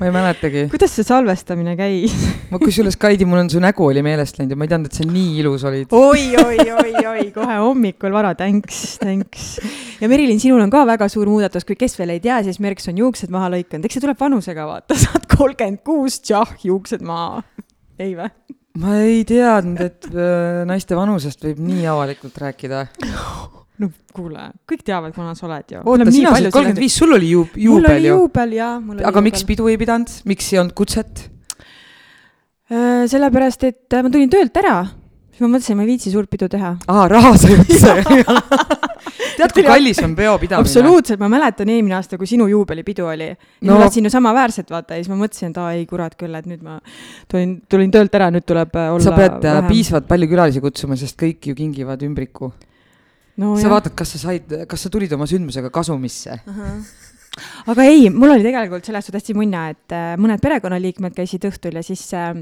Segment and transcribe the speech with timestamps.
[0.00, 0.62] Ma ei mäletagi.
[0.72, 2.14] kuidas see salvestamine käis
[2.48, 4.96] ma kusjuures, Kaidi, mul on su nägu oli meelest läinud ja ma ei teadnud, et
[4.96, 5.92] sa nii ilus olid.
[5.92, 9.50] oi, oi, oi, oi, kohe hommikul vara, thanks, thanks.
[10.00, 12.88] ja Merilin, sinul on ka väga suur muudatus, kui kes veel ei tea, siis Merks
[12.88, 17.44] on juuksed maha lõikanud, eks see tuleb vanusega vaata, saad kolmkümmend kuus, tšah, juuksed maha.
[18.00, 18.32] ei vä?
[18.80, 22.86] ma ei teadnud, et äh, naiste vanusest võib nii avalikult rääkida
[23.80, 25.82] no kuule, kõik teavad, kuna sa oled ju.
[25.84, 27.74] oota, sina said kolmkümmend viis, sul oli ju juubel ju.
[27.74, 28.72] mul oli juubel jaa.
[28.78, 29.26] aga juubel.
[29.30, 31.26] miks pidu ei pidanud, miks ei olnud kutset?
[32.70, 34.82] Äh, sellepärast, et äh, ma tulin töölt ära,
[35.32, 36.76] siis ma mõtlesin, ma ei viitsi suurt pidu teha.
[36.86, 37.96] aa, raha sai otsa
[39.40, 40.60] tead, kui kallis on peopidamine?
[40.60, 43.30] absoluutselt, ma mäletan eelmine aasta, kui sinu juubelipidu oli.
[43.64, 43.74] No.
[43.74, 46.48] ma tahtsin ju samaväärselt vaata ja siis ma mõtlesin, et aa ei kurat küll, et
[46.50, 46.78] nüüd ma
[47.30, 49.70] tulin, tulin töölt ära, nüüd tuleb äh, olla sa pead vähem.
[49.72, 52.52] piisavalt palju külalisi kutsuma, sest kõik ju kingivad ümbriku
[53.36, 53.56] no,.
[53.56, 53.74] sa jah.
[53.74, 56.56] vaatad, kas sa said, kas sa tulid oma sündmusega kasumisse uh.
[56.56, 56.82] -huh
[57.70, 61.78] aga ei, mul oli tegelikult sellest suhtes hästi munna, et äh, mõned perekonnaliikmed käisid õhtul
[61.78, 62.34] ja siis äh,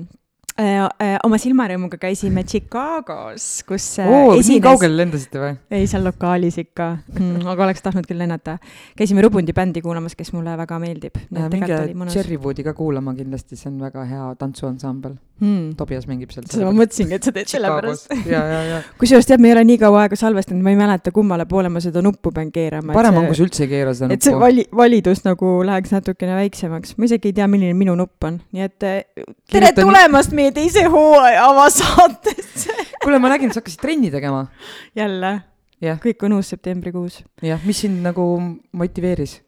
[0.58, 4.48] oma silmarõõmuga käisime Chicagos, kus äh, Oo, esines...
[4.50, 5.52] nii kaugele lendasite või?
[5.70, 8.56] ei, seal lokaalis ikka mm,, aga oleks tahtnud küll lennata.
[8.98, 11.22] käisime Rubundi bändi kuulamas, kes mulle väga meeldib.
[11.30, 15.74] minge Cherrywoodi ka kuulama kindlasti, see on väga hea tantsuansambel mm..
[15.78, 16.46] Tobias mängib seal.
[16.50, 18.10] seda ma mõtlesingi, et sa teed selle pärast.
[19.00, 21.82] kusjuures tead, me ei ole nii kaua aega salvestanud, ma ei mäleta, kummale poole ma
[21.84, 22.94] seda nuppu pean keerama.
[22.96, 24.18] parem on, kui sa üldse ei keera seda nuppu.
[24.18, 28.28] et see vali-, validus nagu läheks natukene väiksemaks, ma isegi ei tea, milline minu nupp
[28.28, 28.88] on, nii et
[29.52, 32.72] tere tulemast meie meie teise hooaja avasaatesse
[33.02, 34.46] kuule, ma nägin, sa hakkasid trenni tegema.
[34.96, 35.40] jälle
[35.82, 35.98] yeah..
[36.00, 37.22] kõik on uus septembrikuus.
[37.42, 38.24] jah, mis sind nagu
[38.72, 39.42] motiveeris?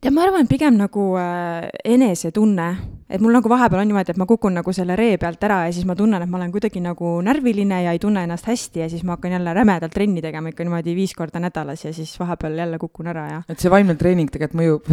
[0.00, 2.68] tead, ma arvan, pigem nagu äh, enesetunne,
[3.08, 5.72] et mul nagu vahepeal on niimoodi, et ma kukun nagu selle ree pealt ära ja
[5.72, 8.88] siis ma tunnen, et ma olen kuidagi nagu närviline ja ei tunne ennast hästi ja
[8.92, 12.58] siis ma hakkan jälle rämedalt trenni tegema ikka niimoodi viis korda nädalas ja siis vahepeal
[12.58, 13.40] jälle kukun ära ja.
[13.48, 14.92] et see vaimne treening tegelikult mõjub,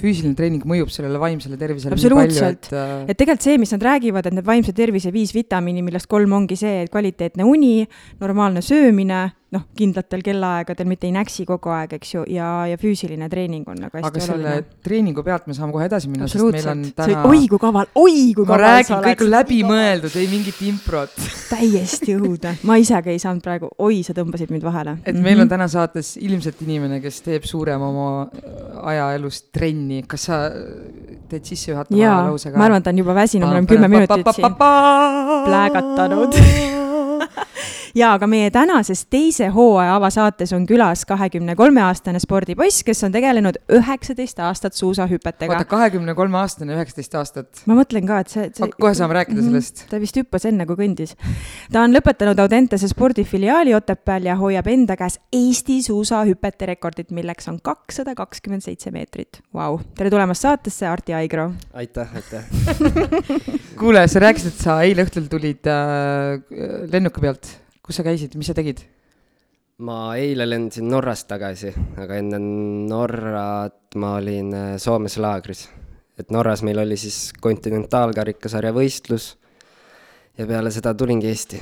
[0.00, 2.94] füüsiline treening mõjub sellele vaimsele tervisele absoluutselt, et, äh...
[3.08, 6.60] et tegelikult see, mis nad räägivad, et need vaimse tervise viis vitamiini, millest kolm ongi
[6.60, 7.88] see, et kvaliteetne uni,
[8.20, 9.24] normaalne söömine
[9.54, 13.78] noh, kindlatel kellaaegadel, mitte ei näksi kogu aeg, eks ju, ja, ja füüsiline treening on
[13.84, 14.54] nagu hästi aga oluline.
[14.84, 18.32] treeningu pealt me saame kohe edasi minna, sest meil on täna oi kui kaval, oi
[18.36, 21.14] kui kaval ma räägin, kõik on läbimõeldud, ei mingit improt.
[21.52, 24.96] Täiesti õudne, ma isegi ei saanud praegu, oi, sa tõmbasid mind vahele.
[25.06, 28.08] et meil on täna saates ilmselt inimene, kes teeb suurema oma
[28.86, 30.40] aja elust trenni, kas sa
[31.30, 32.58] teed sissejuhatava lause ka?
[32.58, 34.58] ma arvan, et ta on juba väsinud, me oleme kümme minutit siin
[35.46, 36.84] pläägatanud
[37.96, 43.14] ja aga meie tänases teise hooaja avasaates on külas kahekümne kolme aastane spordipoiss, kes on
[43.14, 45.54] tegelenud üheksateist aastat suusahüpetega.
[45.54, 47.62] oota, kahekümne kolme aastane, üheksateist aastat?
[47.66, 48.68] ma mõtlen ka, et see, see.
[48.80, 49.48] kohe saame rääkida -hmm.
[49.48, 49.86] sellest.
[49.90, 51.16] ta vist hüppas enne, kui kõndis.
[51.72, 57.60] ta on lõpetanud Audentese spordifiliaali Otepääl ja hoiab enda käes Eesti suusahüpete rekordit, milleks on
[57.62, 59.40] kakssada kakskümmend seitse meetrit.
[59.54, 61.52] Vau, tere tulemast saatesse, Arti Aigro.
[61.72, 62.44] aitäh, aitäh
[63.80, 66.42] kuule, sa rääkisid, et sa eile õhtul tulid äh,
[66.92, 68.82] lennuki pealt kus sa käisid, mis sa tegid?
[69.86, 71.68] ma eile lendasin Norrast tagasi,
[72.00, 72.38] aga enne
[72.88, 75.66] Norrat ma olin äh, Soomes laagris.
[76.18, 79.34] et Norras meil oli siis kontinentaalkarikasarja võistlus
[80.38, 81.60] ja peale seda tulingi Eesti.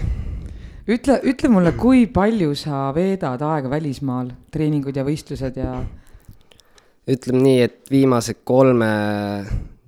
[0.87, 5.75] ütle, ütle mulle, kui palju sa veedad aega välismaal, treeningud ja võistlused ja?
[7.11, 8.93] ütleme nii, et viimase kolme,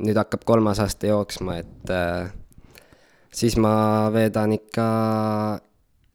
[0.03, 2.35] nüüd hakkab kolmas aasta jooksma, et äh,
[3.31, 4.89] siis ma veedan ikka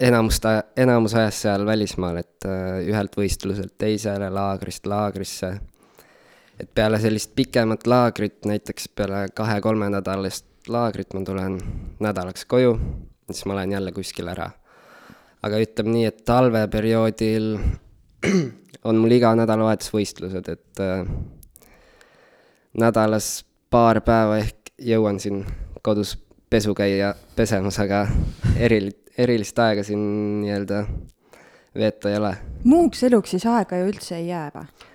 [0.01, 0.45] enamust,
[0.77, 5.51] enamus ajast seal välismaal, et äh, ühelt võistluselt teisele, laagrist laagrisse.
[6.59, 11.57] et peale sellist pikemat laagrit, näiteks peale kahe-kolmenädalast laagrit ma tulen
[11.99, 12.75] nädalaks koju,
[13.31, 14.49] siis ma lähen jälle kuskile ära.
[15.41, 17.55] aga ütleme nii, et talveperioodil
[18.87, 21.05] on mul iga nädalavahetus võistlused, et äh,
[22.77, 25.45] nädalas paar päeva ehk jõuan siin
[25.81, 26.17] kodus
[26.49, 28.05] pesu käia pesemas, aga
[28.59, 30.03] eril-, erilist aega siin
[30.41, 30.85] nii-öelda
[31.75, 32.31] veeta ei ole.
[32.63, 34.89] muuks eluks siis aega ju üldse ei jää või?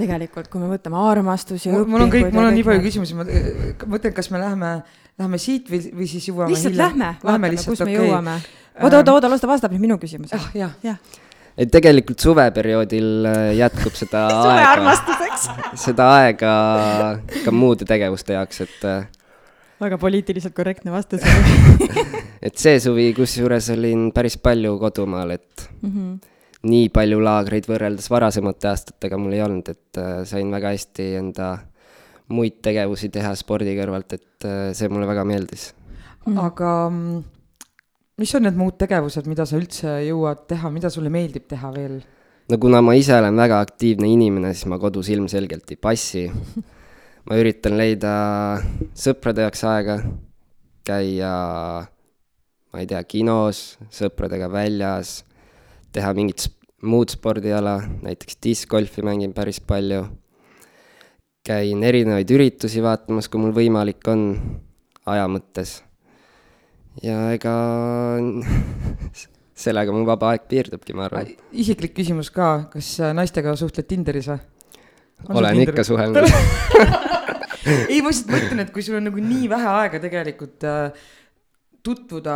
[0.00, 1.72] tegelikult, kui me võtame armastusi.
[1.72, 4.74] mul on kõik, mul on nii palju küsimusi, ma mõtlen, kas me läheme,
[5.20, 6.86] läheme siit või, või siis jõuame lihtsalt hiljem.
[6.86, 7.96] lähme, vaatame, kus me okay.
[7.98, 8.36] jõuame.
[8.80, 10.40] oota, oota, oota, las ta vastab nüüd minu küsimusele.
[10.40, 10.96] ah, jah ja.
[11.60, 14.96] et tegelikult suveperioodil äh, jätkub seda aega,
[15.84, 16.54] seda aega
[17.44, 19.02] ka muude tegevuste jaoks, et äh,
[19.80, 21.24] väga poliitiliselt korrektne vastus
[22.46, 26.12] et see suvi kusjuures olin päris palju kodumaal, et mm -hmm.
[26.70, 31.50] nii palju laagreid võrreldes varasemate aastatega mul ei olnud, et äh, sain väga hästi enda
[32.28, 35.74] muid tegevusi teha spordi kõrvalt, et äh, see mulle väga meeldis
[36.26, 36.38] mm..
[36.38, 37.22] aga mm,
[38.20, 42.00] mis on need muud tegevused, mida sa üldse jõuad teha, mida sulle meeldib teha veel?
[42.50, 46.26] no kuna ma ise olen väga aktiivne inimene, siis ma kodus ilmselgelt ei passi.
[47.30, 48.12] ma üritan leida
[48.98, 50.00] sõprade jaoks aega,
[50.82, 51.34] käia,
[52.74, 55.20] ma ei tea, kinos, sõpradega väljas,
[55.94, 56.48] teha mingit
[56.82, 60.08] muud spordiala, näiteks diskgolfi mängin päris palju.
[61.46, 64.34] käin erinevaid üritusi vaatamas, kui mul võimalik on,
[65.06, 65.84] aja mõttes.
[67.02, 67.54] ja ega
[69.64, 71.30] sellega mu vaba aeg piirdubki, ma arvan.
[71.52, 74.42] isiklik küsimus ka, kas naistega suhtled Tinderis või?
[75.28, 76.26] olen ikka suhelnud
[77.92, 81.08] ei, ma lihtsalt mõtlen, et kui sul on nagu nii vähe aega tegelikult äh,
[81.82, 82.34] tutvuda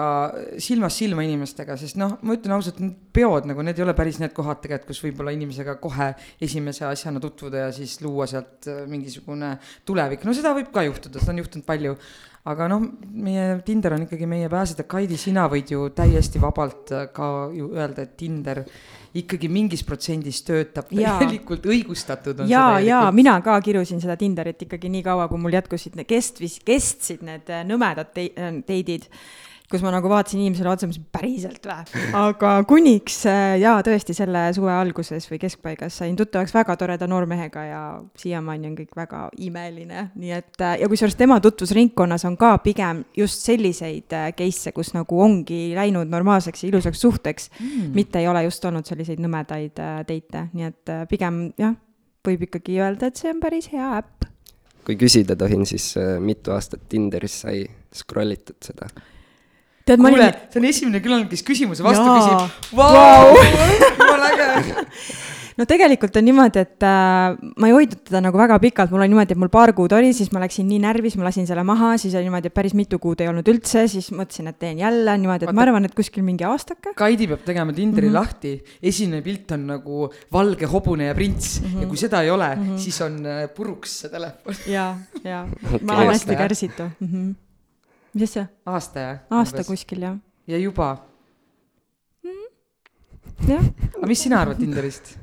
[0.62, 4.18] silmast silma inimestega, sest noh, ma ütlen ausalt, need peod nagu need ei ole päris
[4.22, 6.10] need kohad tegelikult, kus võib-olla inimesega kohe
[6.42, 9.54] esimese asjana tutvuda ja siis luua sealt äh, mingisugune
[9.84, 11.98] tulevik, no seda võib ka juhtuda, seda on juhtunud palju.
[12.44, 12.82] Aga noh,
[13.24, 17.70] meie Tinder on ikkagi meie pääseda, Kaidi, sina võid ju täiesti vabalt äh, ka ju
[17.76, 18.64] öelda, et Tinder
[19.14, 24.90] ikkagi mingis protsendis töötab täielikult õigustatud on ja, ja mina ka kirusin seda Tinderit ikkagi
[24.90, 28.28] nii kaua, kui mul jätkusid, kestvis, kestsid need äh, nõmedad te
[28.66, 29.06] teidid
[29.74, 32.02] kus ma nagu vaatasin inimesele otsa, mõtlesin päriselt või?
[32.14, 37.64] aga kuniks äh, jaa, tõesti selle suve alguses või keskpaigas sain tuttavaks väga toreda noormehega
[37.66, 37.80] ja
[38.20, 43.02] siiamaani on kõik väga imeline, nii et äh, ja kusjuures tema tutvusringkonnas on ka pigem
[43.18, 48.28] just selliseid äh, case'e, kus nagu ongi läinud normaalseks ja ilusaks suhteks mm., mitte ei
[48.30, 51.74] ole just olnud selliseid nõmedaid teite, nii et pigem jah,
[52.24, 54.28] võib ikkagi öelda, et see on päris hea äpp.
[54.86, 58.90] kui küsida tohin, siis mitu aastat Tinderis sai scroll itud seda?
[59.84, 60.32] Tead, ma olin.
[60.50, 62.16] see on esimene külaline, kes küsimuse vastu Jaa.
[62.18, 62.74] küsib.
[62.76, 63.36] Vau,
[64.00, 64.48] jumala äge
[65.58, 69.12] no tegelikult on niimoodi, et äh, ma ei hoidnud teda nagu väga pikalt, mul oli
[69.12, 71.94] niimoodi, et mul paar kuud oli, siis ma läksin nii närvis, ma lasin selle maha,
[72.00, 75.16] siis oli niimoodi, et päris mitu kuud ei olnud üldse, siis mõtlesin, et teen jälle
[75.20, 76.94] niimoodi, et Vaata, ma arvan, et kuskil mingi aastake.
[76.98, 78.18] Kaidi peab tegema Tinderi mm -hmm.
[78.18, 81.80] lahti, esimene pilt on nagu valge hobune ja prints mm -hmm.
[81.82, 82.78] ja kui seda ei ole mm, -hmm.
[82.78, 84.54] siis on äh, puruks see telefon.
[84.66, 85.46] ja, ja
[85.86, 87.08] ma olen hästi kärsitu mm.
[87.08, 87.43] -hmm
[88.14, 88.46] mis asja?
[88.66, 89.18] aasta jah?
[89.30, 89.72] aasta umbes.
[89.72, 90.16] kuskil jah.
[90.50, 90.94] ja juba
[92.24, 92.48] mm.?
[93.50, 93.68] jah.
[93.98, 95.14] aga mis sina arvad Tinderist?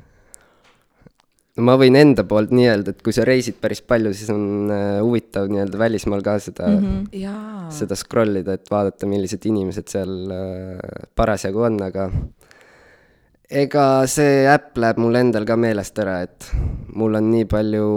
[1.56, 4.44] no ma võin enda poolt nii öelda, et kui sa reisid päris palju, siis on
[4.68, 7.72] uh, huvitav nii-öelda välismaal ka seda mm, -hmm.
[7.76, 12.08] seda scroll ida, et vaadata, millised inimesed seal uh, parasjagu on, aga
[13.64, 16.48] ega see äpp läheb mul endal ka meelest ära, et
[16.96, 17.88] mul on nii palju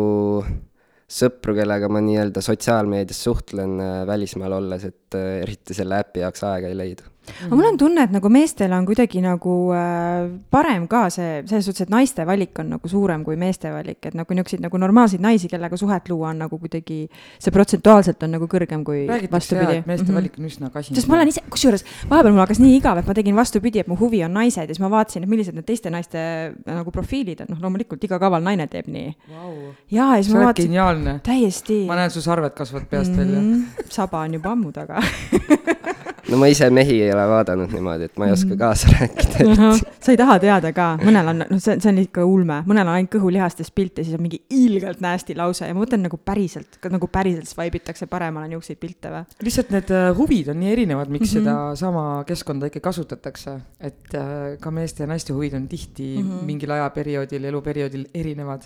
[1.05, 6.45] sõpru, kellega ma nii-öelda sotsiaalmeedias suhtlen äh, välismaal olles, et äh, eriti selle äpi jaoks
[6.47, 7.14] aega ei leida
[7.45, 11.67] aga mul on tunne, et nagu meestel on kuidagi nagu äh, parem ka see, selles
[11.67, 15.23] suhtes, et naiste valik on nagu suurem kui meeste valik, et nagu niisuguseid nagu normaalseid
[15.23, 17.05] naisi, kellega suhet luua on nagu kuidagi,
[17.41, 19.83] see protsentuaalselt on nagu kõrgem kui Räägitakse vastupidi.
[19.85, 20.15] meeste mm -hmm.
[20.15, 20.95] valik on üsna kasin.
[20.95, 23.87] sest ma olen ise, kusjuures vahepeal mul hakkas nii igav, et ma tegin vastupidi, et
[23.87, 26.91] mu huvi on naised ja siis ma vaatasin, et millised need teiste naiste äh, nagu
[26.91, 29.73] profiilid on, noh, loomulikult iga kaval naine teeb nii wow..
[29.91, 31.19] ja, ja siis ma vaatasin.
[31.23, 31.85] täiesti.
[31.87, 33.25] ma näen, su sarved kasvavad peast mm -hmm.
[33.25, 33.41] välja.
[33.41, 33.61] Mhm.
[33.89, 35.01] saba on juba ammu taga
[36.29, 38.59] no ma ise mehi ei ole vaadanud niimoodi, et ma ei oska mhm.
[38.59, 39.93] kaasa rääkida et....
[40.05, 42.93] sa ei taha teada ka, mõnel on, noh, see, see on ikka ulme, mõnel on
[42.95, 47.09] ainult kõhulihastest pilte, siis on mingi ilgelt nasty lause ja ma mõtlen nagu päriselt, nagu
[47.11, 49.23] päriselt swipe itakse paremale niisuguseid pilte või?
[49.45, 51.75] lihtsalt need uh, huvid on nii erinevad, miks mm -hmm.
[51.75, 56.45] sedasama keskkonda ikka kasutatakse, et uh, ka meeste ja naiste huvid on tihti mm -hmm.
[56.49, 58.65] mingil ajaperioodil, eluperioodil erinevad.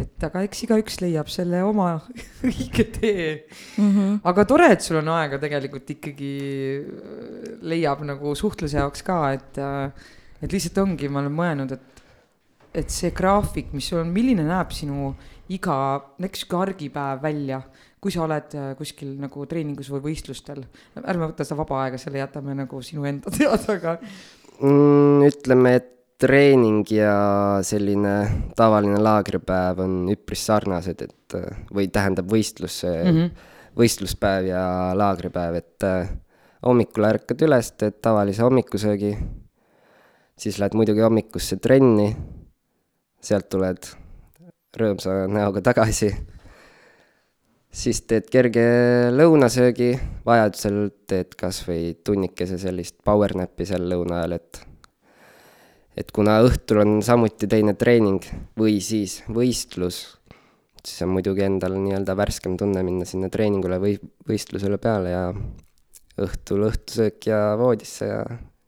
[0.00, 2.00] et aga eks igaüks leiab selle oma
[2.48, 3.46] õige tee
[3.78, 3.90] mm.
[3.90, 4.18] -hmm.
[4.24, 6.32] aga tore, et sul on aega tegelikult ikkagi
[7.64, 9.60] leiab nagu suhtluse jaoks ka, et,
[10.42, 12.04] et lihtsalt ongi, ma olen mõelnud, et,
[12.82, 15.12] et see graafik, mis sul on, milline näeb sinu
[15.52, 15.76] iga,
[16.18, 17.60] näiteks sihuke argipäev välja,
[18.02, 20.60] kui sa oled äh, kuskil nagu treeningus või võistlustel,
[21.00, 25.26] ärme võta seda vaba aega, selle jätame nagu sinu enda teada, aga mm,.
[25.30, 25.90] ütleme, et
[26.24, 27.14] treening ja
[27.66, 28.12] selline
[28.56, 31.36] tavaline laagripäev on üpris sarnased, et
[31.74, 33.48] või tähendab võistlus mm, -hmm.
[33.80, 34.64] võistluspäev ja
[34.96, 35.88] laagripäev, et
[36.64, 39.14] hommikul ärkad üles, teed tavalise hommikusöögi,
[40.38, 42.08] siis lähed muidugi hommikusse trenni,
[43.24, 43.90] sealt tuled
[44.78, 46.10] rõõmsa näoga tagasi,
[47.74, 48.64] siis teed kerge
[49.14, 49.92] lõunasöögi,
[50.26, 50.78] vajadusel
[51.10, 54.62] teed kas või tunnikese sellist power nap'i seal lõuna ajal, et
[55.94, 58.24] et kuna õhtul on samuti teine treening
[58.58, 60.00] või siis võistlus,
[60.82, 63.94] siis on muidugi endal nii-öelda värskem tunne minna sinna treeningule või
[64.26, 65.28] võistlusele peale ja
[66.20, 68.20] õhtul õhtusöök ja voodisse ja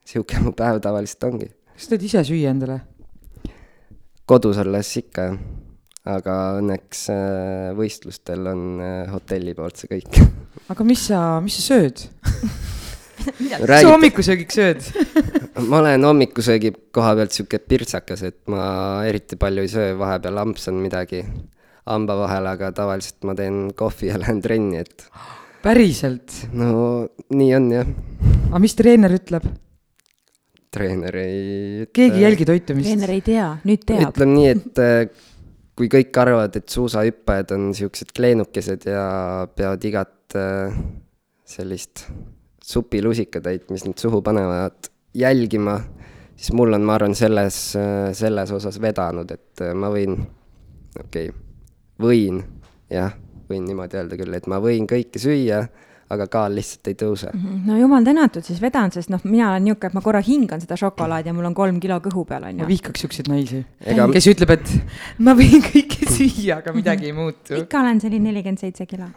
[0.06, 1.50] sihuke mu päev tavaliselt ongi.
[1.74, 2.80] kas teed ise süüa endale?
[4.26, 5.38] kodus olles ikka jah,
[6.16, 10.20] aga õnneks äh, võistlustel on äh, hotelli poolt see kõik.
[10.72, 12.06] aga mis sa, mis sa sööd
[13.40, 14.88] mis sa hommikusöögiks sööd
[15.70, 20.78] ma olen hommikusöögi koha pealt sihuke pirtsakas, et ma eriti palju ei söö, vahepeal ampsan
[20.82, 21.22] midagi
[21.86, 25.06] hamba vahel, aga tavaliselt ma teen kohvi ja lähen trenni, et
[25.64, 26.34] päriselt?
[26.56, 27.94] no nii on jah.
[28.50, 29.46] aga mis treener ütleb?
[30.76, 31.40] treener ei
[31.84, 31.92] ütle.
[31.96, 32.88] keegi ei jälgi toitumist?
[32.90, 34.10] treener ei tea, nüüd teab.
[34.10, 35.26] ütleme nii, et äh,
[35.76, 39.06] kui kõik arvavad, et suusahüppajad on siuksed kleenukesed ja
[39.56, 40.76] peavad igat äh,
[41.46, 42.06] sellist
[42.66, 45.78] supilusikatäit, mis nad suhu panevad, jälgima,
[46.34, 47.60] siis mul on, ma arvan, selles,
[48.18, 50.18] selles osas vedanud, et äh, ma võin,
[50.98, 51.44] okei okay,,
[52.02, 52.42] võin,
[52.92, 53.14] jah,
[53.50, 55.66] võin niimoodi öelda küll, et ma võin kõike süüa,
[56.14, 57.30] aga kaal lihtsalt ei tõuse.
[57.66, 60.78] no jumal tänatud, siis vedan, sest noh, mina olen niisugune, et ma korra hingan seda
[60.78, 62.68] šokolaadi ja mul on kolm kilo kõhu peal, on ma ju.
[62.70, 64.74] vihkaks siukseid naisi Ega- kes ütleb, et
[65.18, 67.58] ma võin kõike süüa, aga midagi ei muutu.
[67.58, 69.10] ikka olen selline nelikümmend seitse kilo.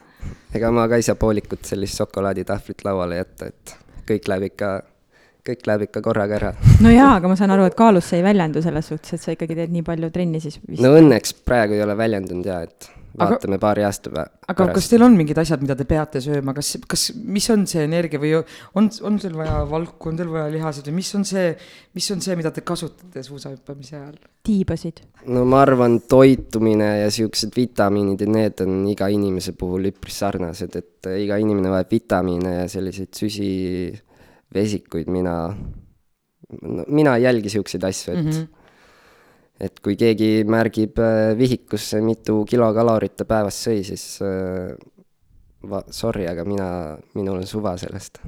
[0.54, 3.76] ega ma ka ei saa poolikut sellist šokolaaditahvlit lauale jätta, et
[4.10, 4.74] kõik läheb ikka,
[5.46, 6.54] kõik läheb ikka korraga ära.
[6.82, 9.38] no jaa, aga ma saan aru, et kaalus see ei väljendu selles suhtes, et sa
[9.38, 12.96] ikkagi teed nii palju trenni siis vist no õnneks praegu ei ole väljendunud ja, et
[13.20, 16.54] Aga- vaatame paari aasta pä- aga kas teil on mingid asjad, mida te peate sööma,
[16.58, 20.48] kas, kas, mis on see energia või on, on teil vaja valku, on teil vaja
[20.54, 21.48] lihaseid või mis on see,
[21.98, 24.18] mis on see, mida te kasutate suusahüppamise ajal?
[24.50, 24.98] tiibasid.
[25.30, 30.74] no ma arvan, toitumine ja siuksed vitamiinid ja need on iga inimese puhul üpris sarnased,
[30.80, 35.36] et äh, iga inimene vajab vitamiine ja selliseid süsivesikuid, mina
[36.62, 38.32] no, mina ei jälgi siukseid asju, et mm.
[38.32, 38.48] -hmm.
[39.60, 44.72] Et kui keegi märgib äh, vihikusse, mitu kilokalorit ta päevas sõi, siis äh,
[45.68, 46.70] va-, sorry, aga mina,
[47.18, 48.22] minul on suva sellest.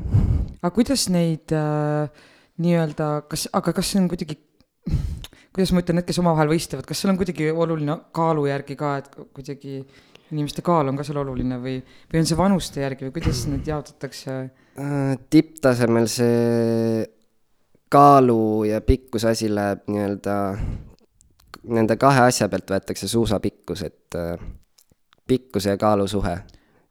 [0.59, 2.27] aga kuidas neid äh,
[2.61, 4.37] nii-öelda, kas, aga kas see on kuidagi,
[5.55, 8.95] kuidas ma ütlen, need, kes omavahel võistlevad, kas seal on kuidagi oluline kaalu järgi ka,
[9.01, 9.81] et kuidagi
[10.31, 11.79] inimeste kaal on ka seal oluline või,
[12.11, 14.37] või on see vanuste järgi või kuidas need jaotatakse?
[14.79, 17.07] Äh, tipptasemel see
[17.91, 20.35] kaalu ja pikkuse asi läheb nii-öelda,
[21.69, 24.41] nende kahe asja pealt võetakse suusapikkus, et äh,
[25.27, 26.33] pikkuse ja kaalu suhe,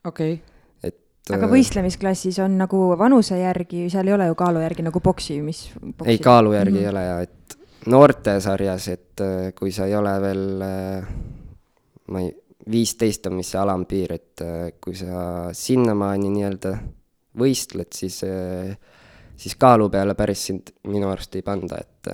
[0.07, 4.63] okei okay., et aga äh, võistlemisklassis on nagu vanuse järgi, seal ei ole ju kaalu
[4.65, 5.67] järgi nagu boksi, mis
[6.05, 6.87] ei, kaalu järgi mm -hmm.
[6.87, 10.47] ei ole ja et noortesarjas, et äh, kui sa ei ole veel
[12.11, 12.31] ma ei,
[12.71, 14.43] viisteist on vist see alampiir, et
[14.81, 16.77] kui sa sinnamaani nii-öelda
[17.41, 18.21] võistled, siis
[19.37, 22.11] siis kaalu peale päris sind minu arust ei panda, et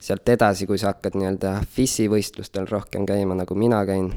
[0.00, 4.10] sealt edasi, kui sa hakkad nii-öelda FIS-i võistlustel rohkem käima, nagu mina käin,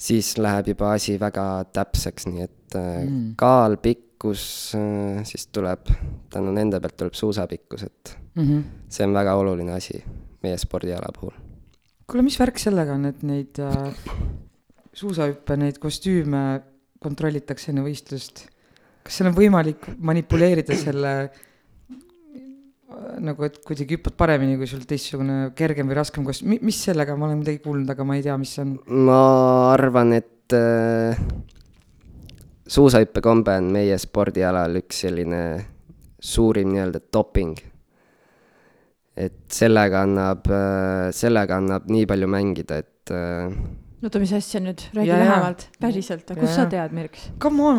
[0.00, 3.34] siis läheb juba asi väga täpseks, nii et äh, Mm.
[3.36, 4.74] kaal, pikkus,
[5.24, 5.90] siis tuleb,
[6.30, 8.62] tänu nende pealt tuleb suusapikkus, et mm -hmm.
[8.88, 10.04] see on väga oluline asi
[10.42, 11.34] meie spordiala puhul.
[12.06, 13.94] kuule, mis värk sellega on, et neid äh,
[14.92, 16.62] suusahüppe, neid kostüüme
[16.98, 18.46] kontrollitakse enne võistlust?
[19.02, 21.30] kas seal on võimalik manipuleerida selle äh,
[23.22, 27.28] nagu, et kuidagi hüppad paremini, kui sul teistsugune kergem või raskem kostüüm, mis sellega, ma
[27.28, 28.76] olen midagi kuulnud, aga ma ei tea, mis see on.
[29.06, 29.20] ma
[29.72, 31.20] arvan, et äh,
[32.70, 35.42] suusahüppekombe on meie spordialal üks selline
[36.20, 37.58] suurim nii-öelda doping.
[39.20, 43.50] et sellega annab äh,, sellega annab nii palju mängida, et äh,
[44.08, 45.18] oota, mis asja nüüd, räägi jaa.
[45.20, 47.28] lähemalt, päriselt, kust Jaa, sa tead, Mirks?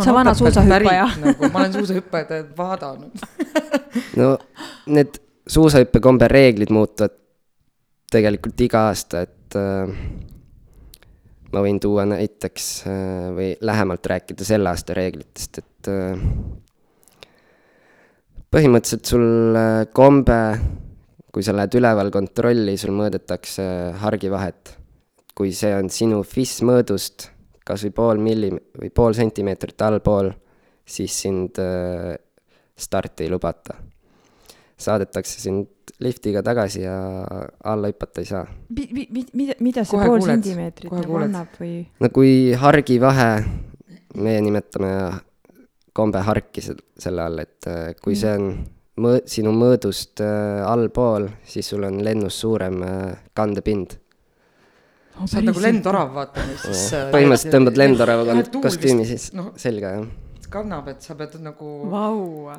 [0.06, 1.08] Sa vana suusahüppaja.
[1.26, 3.26] nagu ma olen suusahüppajat vaadanud.
[4.20, 4.36] no
[4.92, 7.18] need suusahüppekombe reeglid muutuvad
[8.12, 9.94] tegelikult iga aasta, et äh,
[11.52, 16.22] ma võin tuua näiteks äh, või lähemalt rääkida selle aasta reeglitest, et äh,
[18.52, 20.40] põhimõtteliselt sul äh, kombe,
[21.32, 23.66] kui sa lähed üleval kontrolli, sul mõõdetakse
[24.02, 24.78] hargivahet.
[25.42, 27.32] Kui see on sinu FIS mõõdust
[27.66, 30.30] kas või pool milli- või pool sentimeetrit allpool,
[30.86, 32.14] siis sind äh,
[32.78, 33.74] starti ei lubata.
[34.82, 35.68] saadetakse sind
[36.02, 36.94] liftiga tagasi ja
[37.70, 38.46] alla hüpata ei saa.
[39.34, 41.86] mida, mida see Kohe pool kuuled, sentimeetrit nagu annab või?
[42.02, 43.28] no kui hargivahe,
[44.18, 44.94] meie nimetame
[45.94, 48.48] kombe harki se- selle all, et äh, kui see on
[48.98, 53.20] mõõ-, sinu mõõdust äh, allpool, siis sul on lennus suurem äh,
[55.14, 55.32] kandepind.
[55.32, 56.84] sa oled nagu lendorav, vaata, siis.
[57.14, 59.52] põhimõtteliselt tõmbad lendorava kostüümi siis noh.
[59.60, 60.44] selga, jah.
[60.52, 62.52] kannab, et sa pead nagu Vau.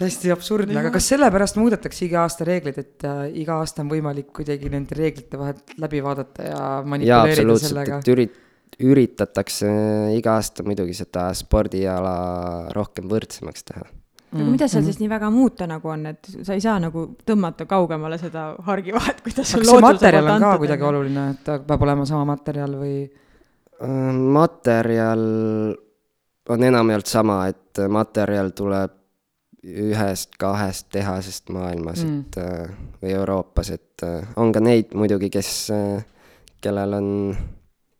[0.00, 4.32] täiesti absurdne, aga kas sellepärast muudetakse iga aasta reegleid, et äh, iga aasta on võimalik
[4.40, 8.02] kuidagi nende reeglite vahelt läbi vaadata ja jaa, manipuleerida absoluutselt, sellega?
[8.02, 8.38] et ürit-,
[8.82, 9.72] üritatakse
[10.16, 12.16] iga aasta muidugi seda spordiala
[12.76, 13.84] rohkem võrdsemaks teha.
[14.32, 14.86] Aga mida seal Mhm.
[14.90, 19.20] siis nii väga muuta nagu on, et sa ei saa nagu tõmmata kaugemale seda hargivahet,
[19.22, 22.76] kuidas sul looduse materjal poolt on ka kuidagi oluline, et ta peab olema sama materjal
[22.80, 22.96] või?
[23.82, 25.24] Äh, materjal
[26.48, 28.90] on enamjaolt sama, et materjal tuleb
[29.62, 32.10] ühest-kahest tehasest maailmas Mm.
[32.10, 32.70] mm., et äh,
[33.02, 35.70] või Euroopas, et äh, on ka neid muidugi, kes,
[36.60, 37.36] kellel on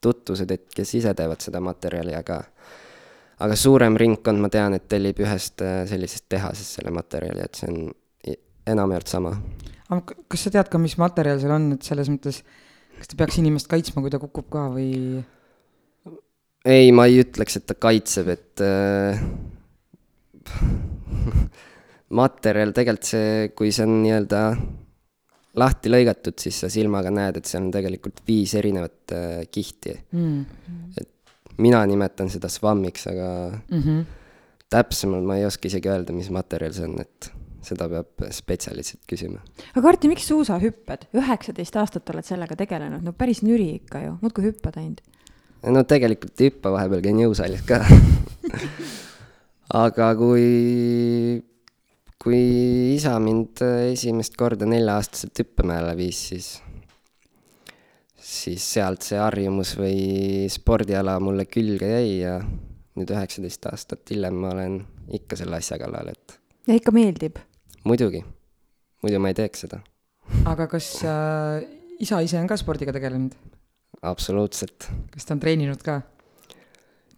[0.02, 2.40] tutvused, et kes ise teevad seda materjali, aga
[3.42, 7.70] aga suurem ringkond, ma tean, et tellib ühest äh, sellisest tehasest selle materjali, et see
[7.72, 7.92] on
[8.72, 9.34] enamjaolt sama.
[9.92, 12.42] aga kas sa tead ka, mis materjal seal on, et selles mõttes,
[12.98, 14.90] kas ta peaks inimest kaitsma, kui ta kukub ka või?
[16.64, 19.24] ei, ma ei ütleks, et ta kaitseb, et äh,
[22.20, 24.42] materjal tegelikult see, kui see on nii-öelda
[25.60, 29.96] lahti lõigatud, siis sa silmaga näed, et seal on tegelikult viis erinevat äh, kihti.
[30.16, 30.44] Mm.
[31.58, 33.28] Mina nimetan seda SWAM-iks, aga
[33.70, 34.04] Mm -hmm.
[34.70, 37.32] täpsemalt ma ei oska isegi öelda, mis materjal see on, et
[37.62, 39.40] seda peab spetsialistilt küsima.
[39.76, 41.08] aga Arti, miks suusahüpped?
[41.14, 45.02] üheksateist aastat oled sellega tegelenud, no päris nüri ikka ju, muudkui hüppad ainult.
[45.62, 47.84] no tegelikult ei hüppa, vahepeal käin jõusaalis ka.
[49.86, 51.42] aga kui,
[52.22, 52.42] kui
[52.96, 56.52] isa mind esimest korda nelja-aastaselt hüppemäele viis, siis,
[58.32, 62.38] siis sealt see harjumus või spordiala mulle külge jäi ja
[62.98, 64.78] nüüd üheksateist aastat hiljem ma olen
[65.16, 67.40] ikka selle asja kallal, et ja ikka meeldib.
[67.88, 68.22] muidugi,
[69.04, 69.82] muidu ma ei teeks seda,
[70.48, 71.64] aga kas äh,
[72.02, 73.36] isa ise on ka spordiga tegelenud?
[74.02, 76.00] absoluutselt kas ta on treeninud ka?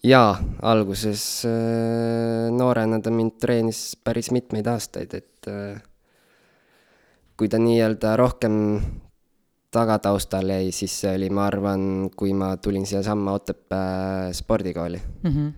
[0.04, 5.83] jaa, alguses äh, noorena ta mind treenis päris mitmeid aastaid, et äh,
[7.38, 8.54] kui ta nii-öelda rohkem
[9.75, 15.31] tagataustal jäi, siis see oli, ma arvan, kui ma tulin siiasamma Otepää spordikooli, mm.
[15.31, 15.53] -hmm.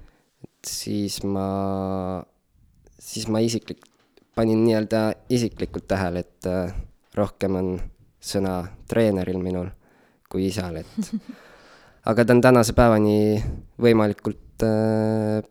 [0.67, 1.47] siis ma,
[2.99, 3.85] siis ma isiklik,
[4.35, 6.75] panin nii-öelda isiklikult tähele, et äh,
[7.15, 7.75] rohkem on
[8.21, 9.69] sõna treeneril minul
[10.31, 11.13] kui isal, et
[12.11, 13.43] aga ta on tänase päevani
[13.83, 15.43] võimalikult äh,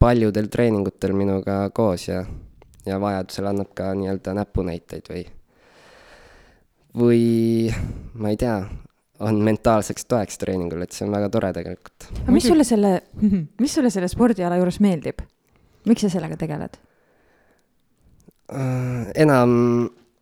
[0.00, 2.24] paljudel treeningutel minuga koos ja,
[2.86, 5.26] ja vajadusel annab ka nii-öelda näpunäiteid või,
[6.96, 7.70] või
[8.18, 8.60] ma ei tea,
[9.20, 12.08] on mentaalseks toeks treeningul, et see on väga tore tegelikult.
[12.22, 12.94] aga mis sulle selle,
[13.60, 15.22] mis sulle selle spordiala juures meeldib?
[15.88, 16.76] miks sa sellega tegeled?
[18.50, 19.52] Äh, enam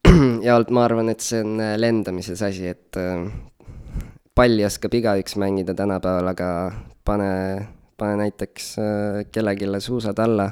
[0.49, 3.25] jaolt ma arvan, et see on äh, lendamises asi, et äh,
[4.37, 6.51] palli oskab igaüks mängida tänapäeval, aga
[7.09, 7.33] pane,
[7.99, 8.75] pane näiteks
[9.33, 10.51] kellelegi suusad alla,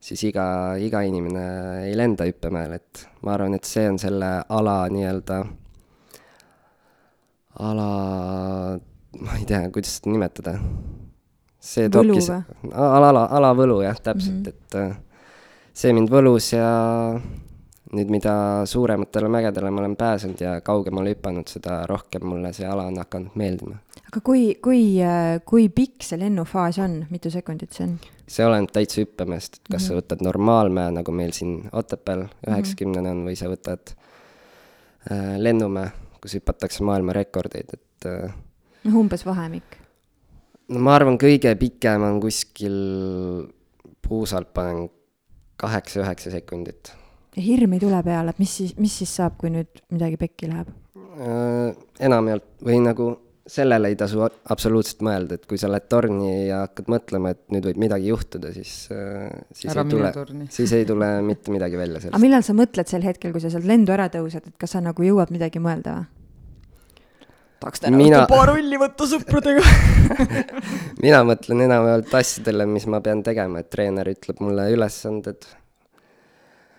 [0.00, 1.46] siis iga, iga inimene
[1.88, 5.40] ei lenda hüppemäel, et ma arvan, et see on selle ala nii-öelda,
[7.66, 7.88] ala,
[9.24, 10.58] ma ei tea, kuidas seda nimetada.
[11.68, 12.22] see toobki
[12.72, 14.48] ala, ala, alavõlu jah, täpselt mm, -hmm.
[14.48, 14.96] et äh,
[15.74, 16.68] see mind võlus ja
[17.92, 22.86] nüüd, mida suurematele mägedele ma olen pääsenud ja kaugemale hüpanud, seda rohkem mulle see ala
[22.86, 23.76] on hakanud meeldima.
[24.06, 25.00] aga kui, kui,
[25.44, 27.98] kui pikk see lennufaas on, mitu sekundit see on?
[28.28, 29.88] See oleneb täitsa hüppemäest, et kas mm -hmm.
[29.88, 33.94] sa võtad normaalmäe, nagu meil siin Otepääl üheksakümnene on, või sa võtad
[35.10, 38.34] äh, lennumäe, kus hüpatakse maailmarekordeid, et äh,
[38.84, 39.78] noh, umbes vahemik?
[40.68, 42.78] no ma arvan, kõige pikem on kuskil
[44.08, 44.88] puusalt panen
[45.56, 46.92] kaheksa-üheksa sekundit.
[47.36, 50.50] ja hirm ei tule peale, et mis siis, mis siis saab, kui nüüd midagi pekki
[50.52, 51.72] läheb äh,?
[52.00, 53.10] enamjaolt või nagu
[53.48, 54.20] sellele ei tasu
[54.52, 58.52] absoluutselt mõelda, et kui sa lähed torni ja hakkad mõtlema, et nüüd võib midagi juhtuda,
[58.54, 60.12] siis äh,, siis Ära ei tule,
[60.58, 62.24] siis ei tule mitte midagi välja aga sellest.
[62.24, 65.04] millal sa mõtled sel hetkel, kui sa sealt lendu ära tõused, et kas sa nagu
[65.06, 66.08] jõuad midagi mõelda või?
[67.58, 69.62] tahaks täna Mina- õhtul paar rulli võtta sõpradega
[71.04, 75.48] mina mõtlen enamjaolt asjadele, mis ma pean tegema, et treener ütleb mulle ülesanded,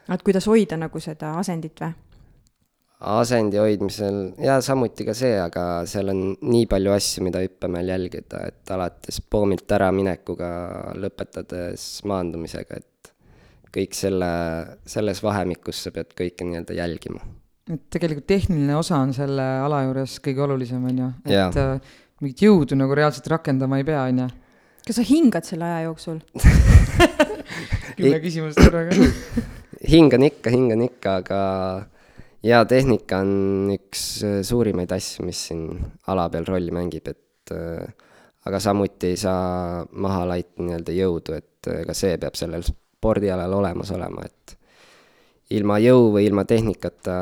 [0.10, 1.98] et kuidas hoida nagu seda asendit või?
[3.00, 8.42] Asendi hoidmisel ja samuti ka see, aga seal on nii palju asju, mida hüppemäel jälgida,
[8.52, 10.50] et alates poomilt äraminekuga
[11.00, 13.12] lõpetades maandumisega, et
[13.74, 14.32] kõik selle,
[14.90, 17.24] selles vahemikus sa pead kõike nii-öelda jälgima.
[17.72, 21.10] et tegelikult tehniline osa on selle ala juures kõige olulisem, on ju.
[21.30, 24.28] Et äh, mingit jõudu nagu reaalselt rakendama ei pea, on ju.
[24.88, 26.20] kas sa hingad selle aja jooksul?
[28.00, 29.08] kümme küsimust korraga.
[29.94, 31.40] hingan ikka, hingan ikka, aga
[32.44, 35.66] hea tehnika on üks äh, suurimaid asju, mis siin
[36.08, 37.90] ala peal rolli mängib, et äh,
[38.48, 43.54] aga samuti ei saa maha laita nii-öelda jõudu, et äh, ka see peab sellel spordialal
[43.60, 44.56] olemas olema, et
[45.50, 47.14] ilma jõu või ilma tehnikata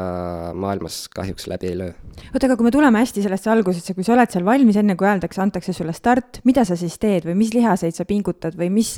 [0.58, 1.94] maailmas kahjuks läbi ei löö.
[2.34, 5.08] oota, aga kui me tuleme hästi sellesse algusesse, kui sa oled seal valmis, enne kui
[5.08, 8.98] öeldakse, antakse sulle start, mida sa siis teed või mis lihaseid sa pingutad või mis,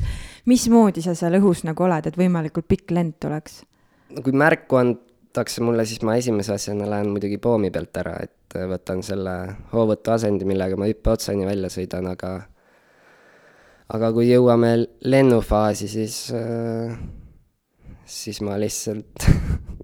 [0.50, 3.62] mismoodi sa seal õhus nagu oled, et võimalikult pikk lend tuleks?
[4.10, 4.82] no kui märku
[5.30, 9.36] antakse mulle, siis ma esimese asjana lähen muidugi poomi pealt ära, et võtan selle
[9.74, 12.32] hoovõtu asendi, millega ma hüppe otsani välja sõidan, aga
[13.94, 14.72] aga kui jõuame
[15.06, 16.98] lennufaasi, siis, äh,
[18.10, 19.30] siis ma lihtsalt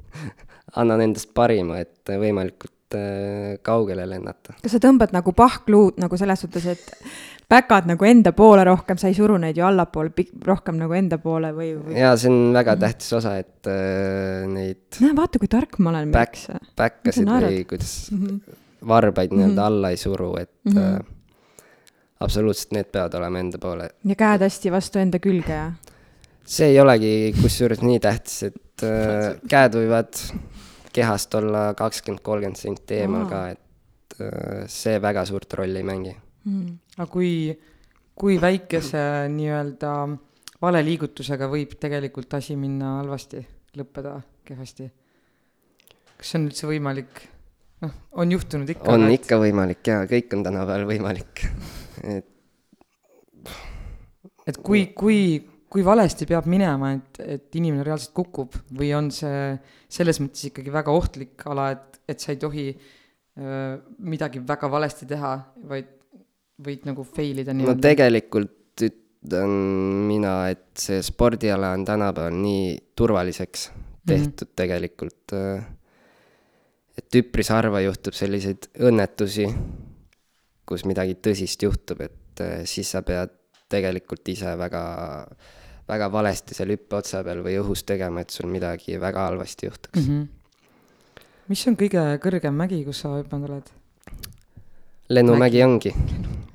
[0.81, 4.57] annan endast parima, et võimalikult äh, kaugele lennata.
[4.63, 6.89] kas sa tõmbad nagu pahkluud nagu selles suhtes, et
[7.51, 11.51] päkad nagu enda poole rohkem, sa ei suru neid ju allapoole rohkem nagu enda poole
[11.55, 11.97] või, või...?
[11.99, 16.13] jaa, see on väga tähtis osa, et äh, neid näe, vaata, kui tark ma olen,
[16.13, 16.47] Miks.
[16.77, 18.61] päkkasid või kuidas mm -hmm.
[18.87, 19.67] varbaid nii-öelda mm -hmm.
[19.67, 21.11] alla ei suru, et mm -hmm
[22.25, 23.89] absoluutselt, need peavad olema enda poole.
[24.05, 25.71] ja käed hästi vastu enda külge ja?
[26.45, 30.21] see ei olegi kusjuures nii tähtis, et äh, käed võivad
[30.95, 36.15] kehast olla kakskümmend, kolmkümmend senti eemal ka, et äh, see väga suurt rolli ei mängi
[36.45, 36.77] mm..
[36.97, 37.31] aga kui,
[38.15, 39.03] kui väikese
[39.33, 39.93] nii-öelda
[40.61, 43.41] valeliigutusega võib tegelikult asi minna halvasti,
[43.77, 44.89] lõppeda kehvasti?
[46.15, 47.25] kas see on üldse võimalik?
[47.83, 48.93] noh, on juhtunud ikka.
[48.93, 49.19] on et...
[49.19, 51.43] ikka võimalik jaa, kõik on tänapäeval võimalik
[52.13, 52.31] et.
[54.45, 55.19] et kui, kui,
[55.71, 59.55] kui valesti peab minema, et, et inimene reaalselt kukub või on see
[59.91, 63.75] selles mõttes ikkagi väga ohtlik ala, et, et sa ei tohi öö,
[64.07, 65.35] midagi väga valesti teha,
[65.67, 65.94] vaid
[66.63, 67.75] võid nagu fail ida nii-öelda?
[67.75, 69.55] no tegelikult ütlen
[70.07, 73.71] mina, et see spordiala on tänapäeval nii turvaliseks
[74.05, 74.55] tehtud mm -hmm.
[74.55, 75.33] tegelikult,
[76.97, 79.49] et üpris harva juhtub selliseid õnnetusi
[80.69, 83.33] kus midagi tõsist juhtub, et äh, siis sa pead
[83.71, 84.81] tegelikult ise väga,
[85.89, 90.07] väga valesti seal hüppeotsa peal või õhus tegema, et sul midagi väga halvasti juhtuks mm.
[90.09, 91.23] -hmm.
[91.53, 93.71] mis on kõige kõrgem mägi, kus sa hüpanud oled?
[95.09, 95.93] lennumägi ongi,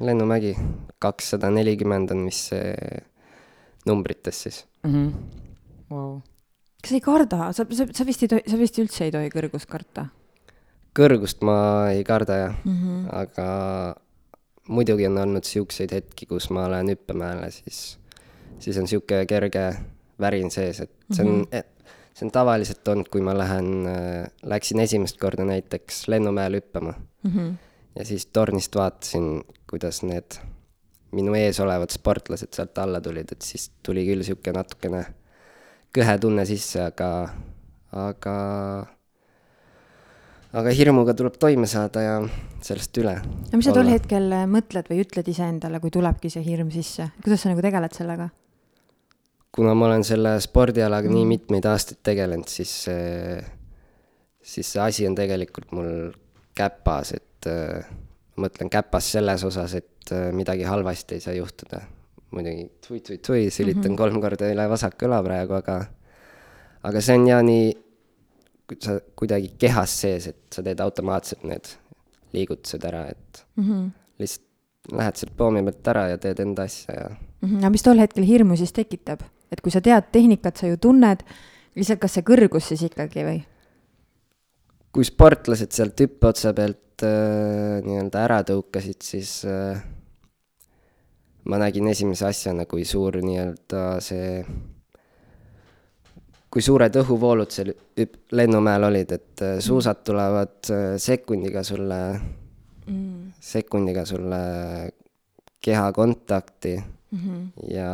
[0.01, 0.55] lennumägi,
[0.99, 2.75] kakssada nelikümmend on vist see
[3.87, 4.95] numbrites siis mm.
[4.95, 5.13] -hmm.
[5.91, 6.21] Wow.
[6.83, 9.67] kas ei karda, sa, sa, sa vist ei tohi, sa vist üldse ei tohi kõrgust
[9.71, 10.07] karta?
[10.97, 13.09] kõrgust ma ei karda jah mm, -hmm.
[13.23, 13.49] aga
[14.69, 17.99] muidugi on olnud siukseid hetki, kus ma lähen hüppemäele, siis,
[18.59, 19.65] siis on sihuke kerge
[20.21, 21.65] värin sees, et see on mm, -hmm.
[22.15, 23.89] see on tavaliselt olnud, kui ma lähen,
[24.43, 27.31] läksin esimest korda näiteks Lennumäel hüppama mm.
[27.31, 27.55] -hmm.
[27.99, 30.39] ja siis tornist vaatasin, kuidas need
[31.17, 35.05] minu ees olevad sportlased sealt alla tulid, et siis tuli küll sihuke natukene
[35.95, 37.11] kõhe tunne sisse, aga,
[37.99, 38.35] aga
[40.61, 42.19] aga hirmuga tuleb toime saada ja
[42.63, 43.17] sellest üle.
[43.23, 47.11] no mis sa tol hetkel äh, mõtled või ütled iseendale, kui tulebki see hirm sisse,
[47.23, 48.31] kuidas sa nagu tegeled sellega?
[49.51, 51.17] kuna ma olen selle spordialaga mm.
[51.17, 53.41] nii mitmeid aastaid tegelenud, siis see,
[54.43, 55.91] siis see asi on tegelikult mul
[56.59, 57.91] käpas, et äh,
[58.41, 61.81] mõtlen käpas selles osas, et äh, midagi halvasti ei saa juhtuda.
[62.31, 63.97] muidugi tui-tui-tui, sülitan mm -hmm.
[63.97, 65.81] kolm korda üle vasaku õla praegu, aga,
[66.83, 67.73] aga see on ja nii
[68.79, 71.73] sa kuidagi kehas sees, et sa teed automaatselt need
[72.33, 73.91] liigutused ära, et mm -hmm.
[74.19, 74.47] lihtsalt
[74.93, 77.49] lähed sealt poomi pealt ära ja teed enda asja ja mm.
[77.49, 77.59] -hmm.
[77.59, 79.23] aga mis tol hetkel hirmu siis tekitab,
[79.53, 81.25] et kui sa tead tehnikat, sa ju tunned,
[81.75, 83.43] lihtsalt kas see kõrgus siis ikkagi või?
[84.91, 89.79] Kui sportlased sealt hüppeotsa pealt äh, nii-öelda ära tõukasid, siis äh,
[91.45, 94.45] ma nägin esimese asjana, kui suur nii-öelda see
[96.51, 97.73] kui suured õhuvoolud seal
[98.35, 102.01] lennumäel olid, et äh, suusad tulevad äh, sekundiga sulle
[102.87, 104.41] mm., sekundiga sulle
[105.63, 107.45] keha kontakti mm -hmm.
[107.71, 107.91] ja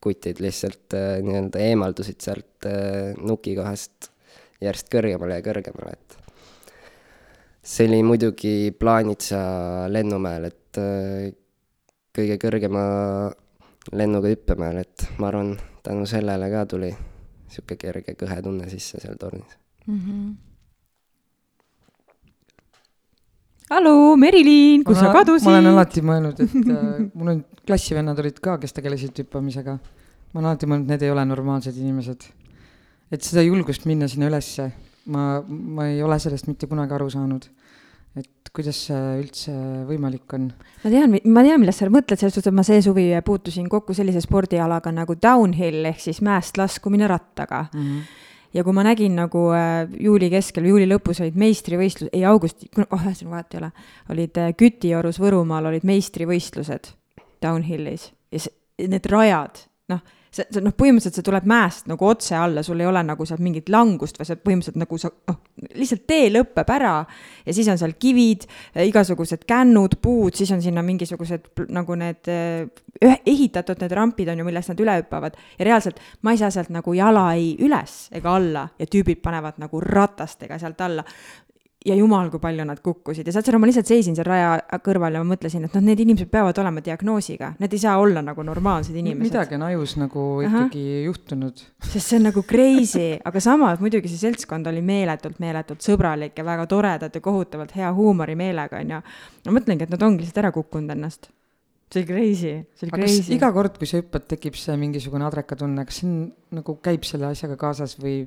[0.00, 2.68] kutid lihtsalt äh, nii-öelda eemaldusid sealt
[3.20, 4.10] nuki kohast
[4.64, 6.18] järjest kõrgemale ja kõrgemale, et
[7.64, 9.40] see oli muidugi plaanitsa
[9.92, 10.80] lennumäel, et
[12.14, 12.84] kõige kõrgema
[13.92, 16.92] lennuga hüppemäel, et ma arvan, tänu sellele ka tuli
[17.52, 19.98] sihuke kerge kõhe tunne sisse seal tornis mm.
[19.98, 20.30] -hmm.
[23.70, 25.48] hallo, Merilin, kus ma, sa kadusid?
[25.48, 29.76] ma olen alati mõelnud, et äh, mul on klassivennad olid ka, kes tegelesid hüppamisega.
[30.32, 32.26] ma olen alati mõelnud, need ei ole normaalsed inimesed.
[33.14, 34.70] Et seda julgust minna sinna ülesse,
[35.12, 37.48] ma, ma ei ole sellest mitte kunagi aru saanud
[38.14, 39.52] et kuidas see üldse
[39.88, 40.50] võimalik on?
[40.84, 43.96] ma tean, ma tean, millest sa mõtled, selles suhtes, et ma see suvi puutusin kokku
[43.96, 47.88] sellise spordialaga nagu downhill ehk siis mäest laskumine rattaga mm.
[47.88, 48.22] -hmm
[48.54, 53.00] ja kui ma nägin nagu äh, juuli keskel, juuli lõpus olid meistrivõistlus, ei augusti, oh
[53.02, 53.70] ühesõnaga vahet ei ole,
[54.14, 56.92] olid äh, Kütiorus Võrumaal olid meistrivõistlused
[57.42, 58.54] downhillis ja see,
[58.86, 62.88] need rajad, noh, see, see noh, põhimõtteliselt see tuleb mäest nagu otse alla, sul ei
[62.90, 65.40] ole nagu sealt mingit langust või sa põhimõtteliselt nagu sa noh,
[65.78, 66.94] lihtsalt tee lõpeb ära
[67.44, 68.48] ja siis on seal kivid,
[68.84, 74.48] igasugused kännud, puud, siis on sinna mingisugused nagu need ühe, ehitatud need rampid on ju,
[74.48, 78.36] millest nad üle hüppavad ja reaalselt ma ei saa sealt nagu jala ei üles ega
[78.38, 81.04] alla ja tüübid panevad nagu ratastega sealt alla
[81.84, 84.78] ja jumal, kui palju nad kukkusid ja saad sa aru, ma lihtsalt seisin seal raja
[84.84, 88.22] kõrval ja ma mõtlesin, et noh, need inimesed peavad olema diagnoosiga, need ei saa olla
[88.24, 89.28] nagu normaalsed inimesed.
[89.28, 91.04] midagi on ajus nagu ikkagi Aha.
[91.10, 91.64] juhtunud.
[91.84, 96.46] sest see on nagu crazy, aga samas muidugi see seltskond oli meeletult, meeletult sõbralik ja
[96.46, 99.00] väga toredad ja kohutavalt hea huumorimeelega, onju.
[99.44, 101.28] ma mõtlengi, et nad ongi lihtsalt ära kukkunud ennast
[101.92, 103.34] see oli crazy, see oli crazy.
[103.36, 106.16] iga kord, kui sa hüppad, tekib see mingisugune adrekatunne, kas on
[106.56, 108.24] nagu käib selle asjaga kaasas või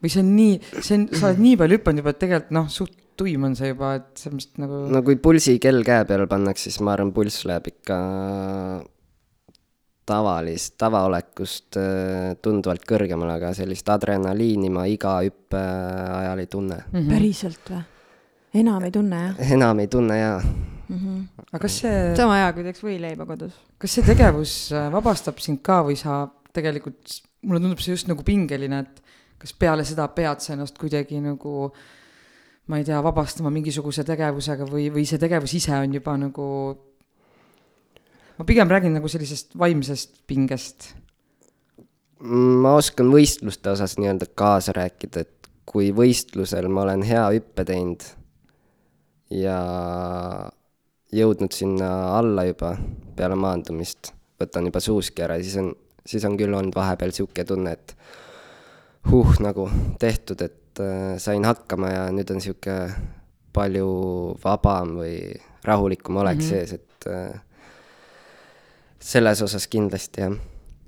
[0.00, 2.70] või see on nii, see on, sa oled nii palju hüpanud juba, et tegelikult noh,
[2.72, 4.80] suht tuim on see juba, et selles mõttes nagu.
[4.94, 7.98] no kui pulsikell käe peale pannakse, siis ma arvan, pulss läheb ikka
[10.10, 16.96] tavalist, tavaolekust äh, tunduvalt kõrgemale, aga sellist adrenaliini ma iga hüppe ajal ei tunne mm.
[16.96, 17.12] -hmm.
[17.12, 17.84] päriselt või?
[18.62, 19.52] enam ei tunne, jah?
[19.56, 20.96] enam ei tunne, jaa mm.
[20.96, 21.44] -hmm.
[21.46, 22.00] aga kas see.
[22.18, 23.54] sama hea, kui teeks võileiba kodus.
[23.78, 26.24] kas see tegevus äh, vabastab sind ka või sa
[26.56, 29.09] tegelikult, mulle tundub see just nagu pingeline, et
[29.40, 31.70] kas peale seda pead sa ennast kuidagi nagu
[32.70, 36.46] ma ei tea, vabastama mingisuguse tegevusega või, või see tegevus ise on juba nagu,
[38.38, 40.92] ma pigem räägin nagu sellisest vaimsest pingest.
[42.20, 48.04] ma oskan võistluste osas nii-öelda kaasa rääkida, et kui võistlusel ma olen hea hüppe teinud
[49.34, 49.58] ja
[51.14, 52.74] jõudnud sinna alla juba
[53.16, 55.72] peale maandumist, võtan juba suuski ära ja siis on,
[56.06, 57.96] siis on küll olnud vahepeal niisugune tunne, et
[59.08, 59.68] huh nagu
[60.00, 62.76] tehtud, et äh, sain hakkama ja nüüd on sihuke
[63.54, 63.86] palju
[64.44, 65.16] vabam või
[65.64, 66.48] rahulikum olek mm -hmm.
[66.48, 67.40] sees, et äh,
[69.00, 70.36] selles osas kindlasti jah.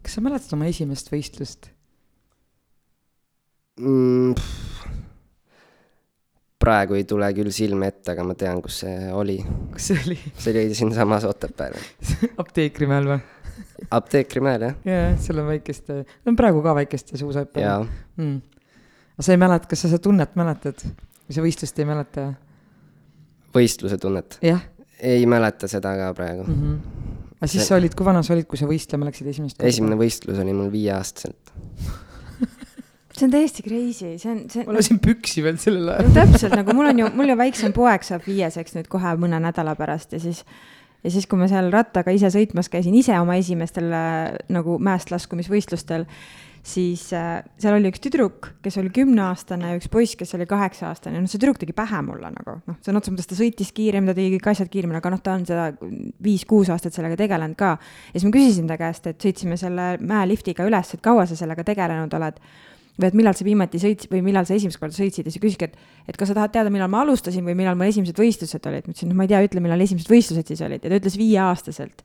[0.03, 1.71] kas sa mäletad oma esimest võistlust
[3.81, 4.35] mm,?
[6.63, 9.39] praegu ei tule küll silme ette, aga ma tean, kus see oli.
[9.73, 10.19] kus see oli?
[10.39, 11.75] see oli siinsamas Otepääl
[12.43, 13.21] apteekrimäel või?
[13.91, 14.75] Apteekrimäel, jah.
[14.87, 18.37] jaa, seal on väikeste, on praegu ka väikeste suusahüppe mm..
[19.17, 22.29] aga sa ei mäleta, kas sa seda tunnet mäletad või sa võistlust ei mäleta?
[23.55, 24.39] võistluse tunnet?
[25.03, 26.63] ei mäleta seda ka praegu mm.
[26.63, 27.31] -hmm.
[27.39, 27.71] aga siis see...
[27.71, 29.69] sa olid, kui vana sa olid, kui sa võistlema läksid esimest korda?
[29.69, 31.55] esimene võistlus oli mul viieaastaselt
[33.17, 34.67] see on täiesti crazy, see on, see.
[34.67, 36.15] ma lasin püksi veel sellel ajal no,.
[36.17, 39.77] täpselt nagu mul on ju, mul ju väiksem poeg saab viieseks nüüd kohe mõne nädala
[39.79, 40.45] pärast ja siis
[41.03, 45.13] ja siis, kui ma seal rattaga ise sõitmas käisin, ise oma esimestel äh, nagu mäest
[45.13, 46.07] laskumisvõistlustel,
[46.63, 51.19] siis äh, seal oli üks tüdruk, kes oli kümneaastane ja üks poiss, kes oli kaheksa-aastane,
[51.19, 54.19] noh, see tüdruk tegi pähe mulle nagu, noh, sõna otseses mõttes ta sõitis kiiremini, ta
[54.21, 55.71] tegi kõik asjad kiiremini, aga noh, ta on seda
[56.23, 57.75] viis-kuus aastat sellega tegelenud ka.
[58.13, 61.67] ja siis ma küsisin ta käest, et sõitsime selle mäeliftiga üles, et kaua sa sellega
[61.67, 62.39] tegelenud oled
[63.01, 65.69] või et millal sa viimati sõitsid või millal sa esimest korda sõitsid ja siis küsiski,
[65.71, 65.77] et,
[66.11, 68.87] et kas sa tahad teada, millal ma alustasin või millal mul esimesed võistlused olid.
[68.87, 71.17] ma ütlesin, no ma ei tea, ütle, millal esimesed võistlused siis olid ja ta ütles
[71.21, 72.05] viieaastaselt.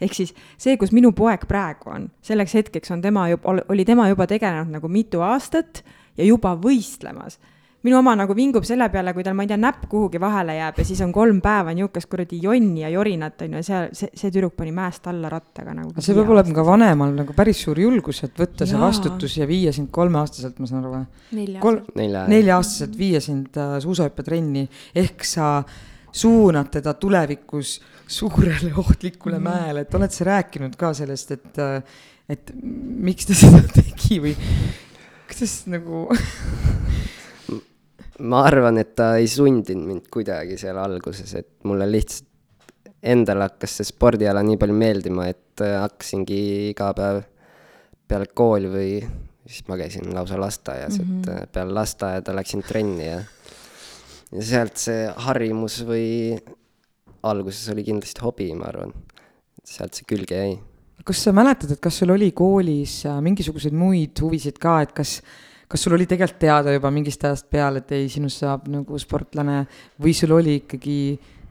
[0.00, 4.08] ehk siis see, kus minu poeg praegu on, selleks hetkeks on tema juba, oli tema
[4.08, 5.82] juba tegelenud nagu mitu aastat
[6.16, 7.40] ja juba võistlemas
[7.86, 10.80] minu oma nagu vingub selle peale, kui tal, ma ei tea, näpp kuhugi vahele jääb
[10.82, 14.32] ja siis on kolm päeva niisugust kuradi jonni ja jorinat, on ju, seal, see, see
[14.34, 15.94] tüdruk pani mäest alla rattaga nagu.
[15.96, 18.72] see peab olema ka vanemal nagu päris suur julgus, et võtta Jaa.
[18.72, 21.06] see vastutus ja viia sind kolmeaastaselt, ma saan aru või?
[21.38, 22.26] nelja-aastaselt Nelja.
[22.34, 24.66] nelja-aastaselt viia sind äh, suusahüppetrenni,
[25.00, 25.48] ehk sa
[26.12, 27.78] suunad teda tulevikus
[28.10, 29.48] suurele ohtlikule mm.
[29.48, 34.36] mäele, et oled sa rääkinud ka sellest, et, äh, et miks ta seda tegi või
[35.30, 36.08] kuidas nagu
[38.20, 42.28] ma arvan, et ta ei sundinud mind kuidagi seal alguses, et mulle lihtsalt
[43.00, 47.22] endale hakkas see spordiala nii palju meeldima, et äh, hakkasingi iga päev
[48.10, 48.94] peale kooli või
[49.46, 51.20] siis ma käisin lausa lasteaias mm, -hmm.
[51.20, 51.36] et mhm.
[51.42, 53.20] äh, peale lasteaeda läksin trenni ja
[54.30, 56.38] ja sealt see harjumus või
[57.26, 58.92] alguses oli kindlasti hobi, ma arvan.
[59.64, 60.58] sealt see külge jäi.
[61.04, 65.20] kas sa mäletad, et kas sul oli koolis äh, mingisuguseid muid huvisid ka, et kas
[65.70, 69.62] kas sul oli tegelikult teada juba mingist ajast peale, et ei, sinust saab nagu sportlane
[70.02, 70.98] või sul oli ikkagi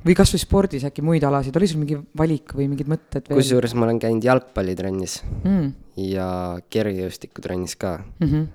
[0.03, 3.87] või kasvõi spordis äkki muid alasid, oli sul mingi valik või mingid mõtted kusjuures ma
[3.87, 5.69] olen käinud jalgpallitrennis mm.
[6.09, 6.29] ja
[6.71, 8.27] kergejõustikutrennis ka mm.
[8.27, 8.47] -hmm.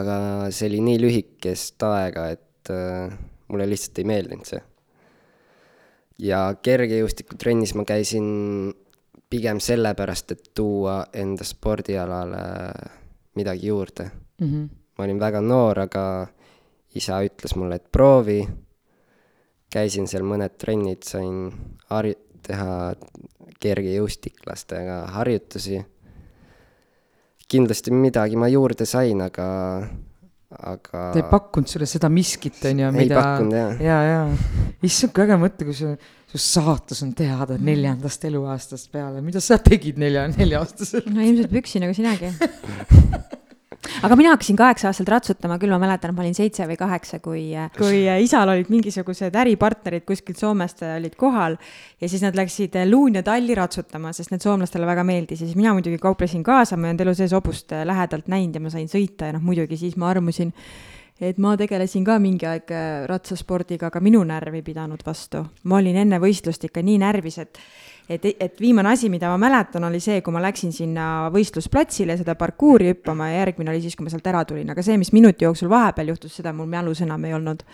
[0.00, 0.16] aga
[0.54, 3.14] see oli nii lühikest aega, et äh,
[3.50, 4.62] mulle lihtsalt ei meeldinud see.
[6.18, 8.74] ja kergejõustikutrennis ma käisin
[9.30, 12.42] pigem sellepärast, et tuua enda spordialale
[13.34, 14.50] midagi juurde mm.
[14.50, 16.04] -hmm ma olin väga noor, aga
[16.96, 18.40] isa ütles mulle, et proovi.
[19.76, 21.50] käisin seal mõned trennid, sain
[21.90, 22.94] harju-, teha
[23.60, 25.82] kergejõustiklastega harjutusi.
[27.46, 29.46] kindlasti midagi ma juurde sain, aga,
[30.50, 31.02] aga.
[31.12, 33.04] ta ei pakkunud sulle seda miskit, on ju, mida.
[33.04, 33.72] ei pakkunud, jaa.
[33.82, 34.20] ja, ja,
[34.82, 35.94] issand, kui äge mõte, kui see
[36.26, 41.06] su saatus on teada neljandast eluaastast peale, mida sa tegid nelja, nelja-aastaselt?
[41.12, 42.32] no ilmselt püksi nagu sinagi
[44.06, 47.44] aga mina hakkasin kaheksa-aastaselt ratsutama, küll ma mäletan, et ma olin seitse või kaheksa, kui,
[47.76, 51.58] kui isal olid mingisugused äripartnerid kuskilt Soomest olid kohal
[52.00, 55.40] ja siis nad läksid luun ja talli ratsutama, sest need soomlastele väga meeldis.
[55.42, 58.66] Ja siis mina muidugi kauplesin kaasa, ma ei olnud elu sees hobust lähedalt näinud ja
[58.66, 60.52] ma sain sõita ja noh, muidugi siis ma armusin
[61.20, 65.44] et ma tegelesin ka mingi aeg äh, ratsaspordiga, aga minu närv ei pidanud vastu.
[65.64, 67.60] ma olin enne võistlust ikka nii närvis, et
[68.08, 72.36] et, et viimane asi, mida ma mäletan, oli see, kui ma läksin sinna võistlusplatsile seda
[72.38, 75.46] parkuuri hüppama ja järgmine oli siis, kui ma sealt ära tulin, aga see, mis minuti
[75.46, 77.64] jooksul vahepeal juhtus, seda mul mälus enam ei olnud.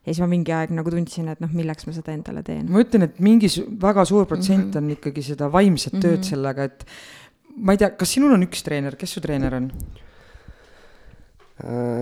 [0.00, 2.68] ja siis ma mingi aeg nagu tundsin, et noh, milleks ma seda endale teen.
[2.70, 4.84] ma ütlen, et mingi väga suur protsent mm -hmm.
[4.84, 6.30] on ikkagi seda vaimset tööd mm -hmm.
[6.30, 6.86] sellega, et
[7.56, 9.72] ma ei tea, kas sinul on üks treener, kes su treener on?
[9.72, 10.09] Äh,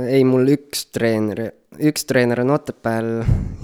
[0.09, 1.43] ei, mul üks treener,
[1.91, 3.11] üks treener on Otepääl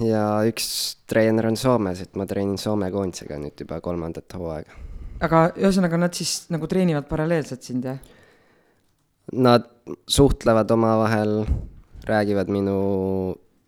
[0.04, 0.66] ja üks
[1.10, 4.80] treener on Soomes, et ma treenin Soome koondisega nüüd juba kolmandat hooaega.
[5.24, 8.00] aga ühesõnaga, nad siis nagu treenivad paralleelselt sind, jah?
[9.32, 9.70] Nad
[10.10, 11.46] suhtlevad omavahel,
[12.04, 12.76] räägivad minu,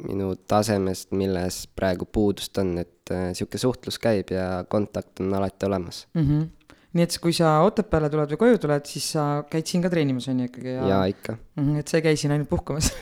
[0.05, 5.67] minu tasemest, milles praegu puudust on, et niisugune äh, suhtlus käib ja kontakt on alati
[5.67, 6.23] olemas mm.
[6.23, 6.56] -hmm
[6.97, 10.29] nii et kui sa Otepääle tuled või koju tuled, siis sa käid siin ka treenimas,
[10.33, 10.89] on ju ikkagi ja...?
[10.95, 11.37] jaa, ikka.
[11.61, 12.93] Mhm, et sa ei käi siin ainult puhkamas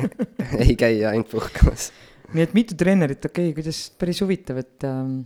[0.64, 1.90] ei käi ainult puhkamas.
[2.34, 5.22] nii et mitu treenerit, okei okay,, kuidas, päris huvitav, et ähm,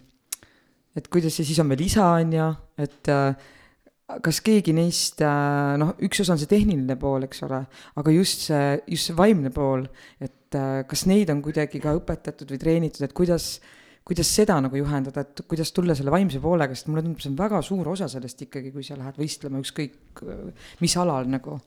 [0.98, 2.46] et kuidas ja siis on veel isa, on ju,
[2.82, 3.50] et äh,
[4.24, 7.62] kas keegi neist, äh, noh, üks osa on see tehniline pool, eks ole,
[8.00, 9.86] aga just see, just see vaimne pool,
[10.22, 13.52] et äh, kas neid on kuidagi ka õpetatud või treenitud, et kuidas
[14.04, 17.38] kuidas seda nagu juhendada, et kuidas tulla selle vaimse poolega, sest mulle tundub, see on
[17.38, 20.22] väga suur osa sellest ikkagi, kui sa lähed võistlema ükskõik
[20.80, 21.60] mis alal nagu.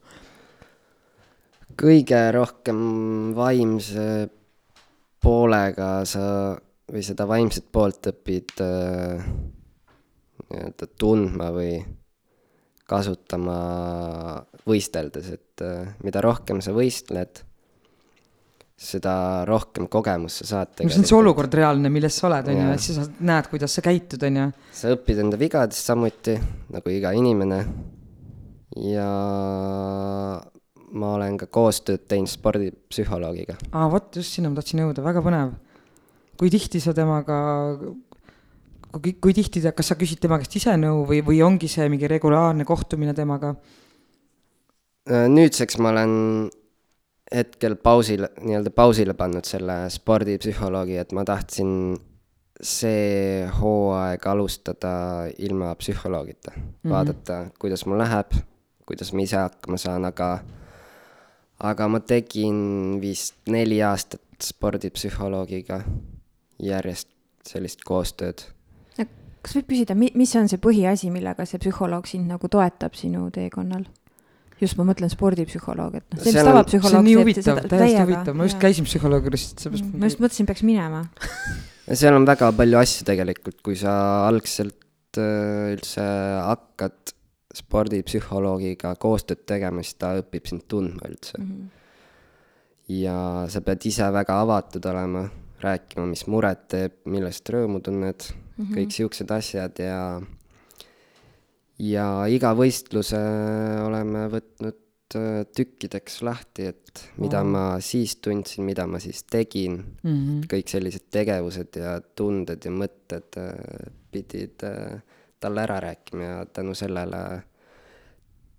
[1.80, 2.80] kõige rohkem
[3.38, 4.08] vaimse
[5.24, 6.26] poolega sa
[6.92, 9.24] või seda vaimset poolt õpid äh,
[10.50, 11.78] nii-öelda tundma või
[12.90, 13.58] kasutama
[14.68, 17.46] võisteldes, et äh, mida rohkem sa võistled
[18.84, 19.16] seda
[19.48, 20.94] rohkem kogemust sa saad tegelikult.
[20.94, 23.76] see on see olukord reaalne, milles sa oled, on ju, et siis sa näed, kuidas
[23.78, 24.48] sa käitud, on ju.
[24.76, 26.36] sa õpid enda vigadest samuti,
[26.74, 27.60] nagu iga inimene.
[28.84, 29.10] ja
[30.94, 33.58] ma olen ka koostööd teinud spordipsühholoogiga.
[33.72, 35.54] aa, vot, just sinna ma tahtsin jõuda, väga põnev.
[36.40, 37.38] kui tihti sa temaga,
[38.98, 41.88] kui, kui tihti ta, kas sa küsid tema käest ise nõu või, või ongi see
[41.94, 43.56] mingi regulaarne kohtumine temaga?
[45.08, 46.12] nüüdseks ma olen
[47.34, 51.96] hetkel pausile, nii-öelda pausile pannud selle spordipsühholoogi, et ma tahtsin
[52.62, 54.94] see hooaeg alustada
[55.38, 56.64] ilma psühholoogita mm.
[56.64, 56.90] -hmm.
[56.90, 58.32] vaadata, kuidas mul läheb,
[58.86, 60.40] kuidas ma ise hakkama saan, aga,
[61.60, 65.82] aga ma tegin vist neli aastat spordipsühholoogiga
[66.60, 67.10] järjest
[67.48, 68.46] sellist koostööd.
[69.42, 73.84] kas võib küsida, mis on see põhiasi, millega see psühholoog sind nagu toetab sinu teekonnal?
[74.64, 78.38] Just, ma mõtlen spordipsühholoog, et noh, see, mis tavapsühholoog see on nii huvitav, täiesti huvitav,
[78.40, 81.04] ma just käisin psühholoogi juures, seepärast mm, ma just mõtlesin, peaks minema
[82.02, 83.94] seal on väga palju asju tegelikult, kui sa
[84.28, 86.06] algselt äh, üldse
[86.48, 87.14] hakkad
[87.54, 91.50] spordipsühholoogiga koostööd tegema, siis ta õpib sind tundma üldse mm.
[91.50, 91.72] -hmm.
[93.04, 93.18] ja
[93.50, 95.28] sa pead ise väga avatud olema,
[95.64, 98.74] rääkima, mis muret teeb, millest rõõmu tunned mm, -hmm.
[98.78, 100.00] kõik siuksed asjad ja
[101.84, 103.20] ja iga võistluse
[103.84, 110.12] oleme võtnud äh, tükkideks lahti, et mida ma siis tundsin, mida ma siis tegin mm.
[110.12, 110.44] -hmm.
[110.52, 115.02] kõik sellised tegevused ja tunded ja mõtted äh, pidid äh,
[115.40, 117.44] talle ära rääkima ja tänu sellele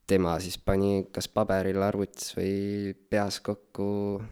[0.07, 4.23] tema siis pani kas paberil, arvutis või peas kokku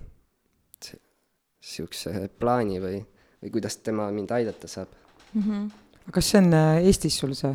[1.62, 2.98] siukse plaani või,
[3.42, 4.88] või kuidas tema mind aidata saab
[5.34, 5.42] mm.
[5.42, 5.70] -hmm.
[6.02, 7.54] aga kas see on Eestis sul see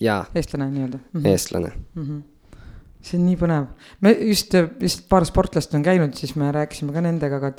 [0.00, 0.24] jaa.
[0.34, 1.20] eestlane nii-öelda mm?
[1.20, 1.28] -hmm.
[1.28, 2.02] eestlane mm.
[2.02, 2.22] -hmm.
[3.02, 3.68] see on nii põnev.
[4.00, 7.52] me just, just paar sportlast on käinud, siis me rääkisime ka nendega, aga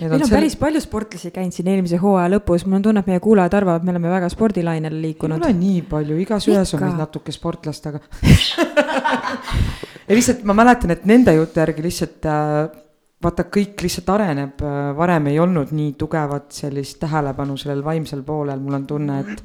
[0.00, 0.36] meil on, on sel...
[0.36, 3.82] päris palju sportlasi käinud siin eelmise hooaja lõpus, mul on tunne, et meie kuulajad arvavad,
[3.82, 5.42] et me oleme väga spordilainele liikunud.
[5.42, 8.00] ei ole nii palju, igas ühes on meid natuke sportlast, aga
[10.08, 12.83] ja lihtsalt ma mäletan, et nende jutu järgi lihtsalt äh,
[13.24, 14.60] vaata, kõik lihtsalt areneb,
[14.98, 19.42] varem ei olnud nii tugevat sellist tähelepanu sellel vaimsel poolel, mul on tunne, et,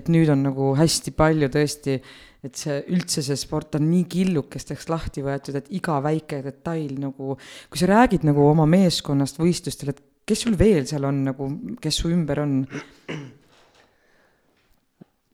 [0.00, 1.96] et nüüd on nagu hästi palju tõesti,
[2.42, 7.36] et see üldse see sport on nii killukesteks lahti võetud, et iga väike detail nagu,
[7.70, 11.50] kui sa räägid nagu oma meeskonnast võistlustel, et kes sul veel seal on nagu,
[11.82, 12.60] kes su ümber on?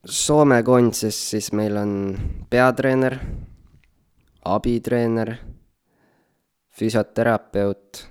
[0.08, 1.92] Soome koondises siis meil on
[2.48, 3.18] peatreener
[4.48, 5.34] abitreener,
[6.78, 8.04] füsioterapeut,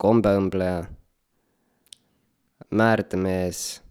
[0.00, 0.84] kombeõmbleja,
[2.72, 3.82] määrdemees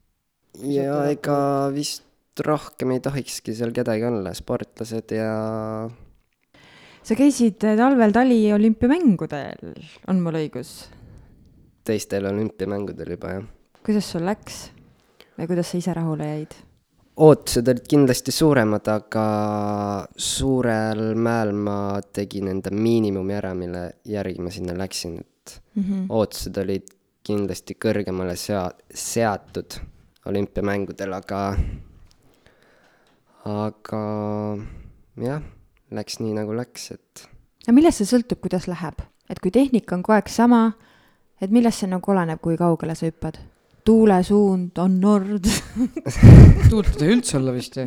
[0.66, 1.38] ja ega
[1.74, 5.30] vist rohkem ei tohikski seal kedagi olla, sportlased ja
[7.04, 9.78] sa käisid talvel taliolümpiamängudel,
[10.10, 10.74] on mul õigus?
[11.86, 13.48] teistel olümpiamängudel juba, jah.
[13.86, 14.68] kuidas sul läks
[15.38, 16.58] või kuidas sa ise rahule jäid?
[17.16, 19.26] Ootused olid kindlasti suuremad, aga
[20.16, 26.06] suurel mäel ma tegin enda miinimumi ära, mille järgi ma sinna läksin, et mm -hmm.
[26.10, 26.88] ootused olid
[27.24, 29.80] kindlasti kõrgemale sea-, seatud
[30.26, 31.56] olümpiamängudel, aga,
[33.46, 34.02] aga
[35.18, 35.42] jah,
[35.92, 37.28] läks nii, nagu läks, et.
[37.68, 40.72] no millest see sõltub, kuidas läheb, et kui tehnika on kogu aeg sama,
[41.42, 43.51] et millest see nagu oleneb, kui kaugele sa hüppad?
[43.86, 45.46] Tuulesuund on nord
[46.70, 47.86] tuult ei tohi üldse olla vist ju.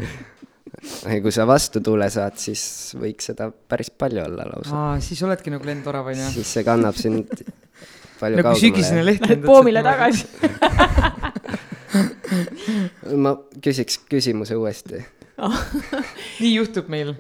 [1.08, 2.62] ei, kui sa vastu tuule saad, siis
[2.98, 4.74] võiks seda päris palju olla lausa.
[4.74, 6.30] aa, siis oledki nagu lendorav onju.
[6.38, 7.30] siis see kannab sind
[8.20, 10.26] palju nagu sügisene leht lendad poomile tagasi
[13.24, 15.04] ma küsiks küsimuse uuesti
[16.42, 17.14] nii juhtub meil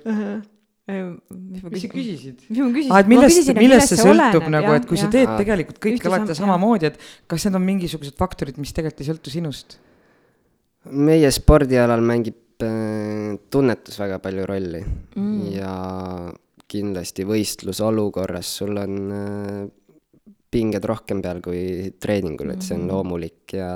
[0.84, 2.44] mis ma sa küsisid?
[2.50, 2.92] mis ma küsisin?
[2.92, 6.10] aa, et millest, millest see sõltub oleneb, nagu, et kui ja, sa teed tegelikult kõike
[6.10, 9.78] alati samamoodi, et kas need on mingisugused faktorid, mis tegelikult ei sõltu sinust?
[10.92, 15.38] meie spordialal mängib äh, tunnetus väga palju rolli mm.
[15.54, 15.72] ja
[16.68, 19.64] kindlasti võistlusolukorras sul on äh,
[20.52, 22.92] pinged rohkem peal kui treeningul, et see on mm.
[22.92, 23.72] loomulik ja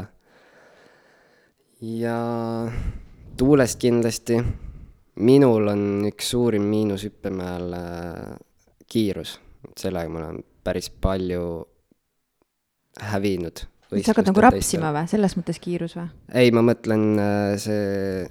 [1.81, 2.19] ja
[3.39, 4.43] tuulest kindlasti
[5.19, 8.37] minul on üks suurim miinus hüppemäel äh,
[8.91, 9.39] kiirus,
[9.79, 11.43] sellega ma olen päris palju
[13.13, 13.65] hävinud.
[13.91, 16.09] sa hakkad nagu rapsima või, selles mõttes kiirus või?
[16.35, 18.27] ei, ma mõtlen äh, see,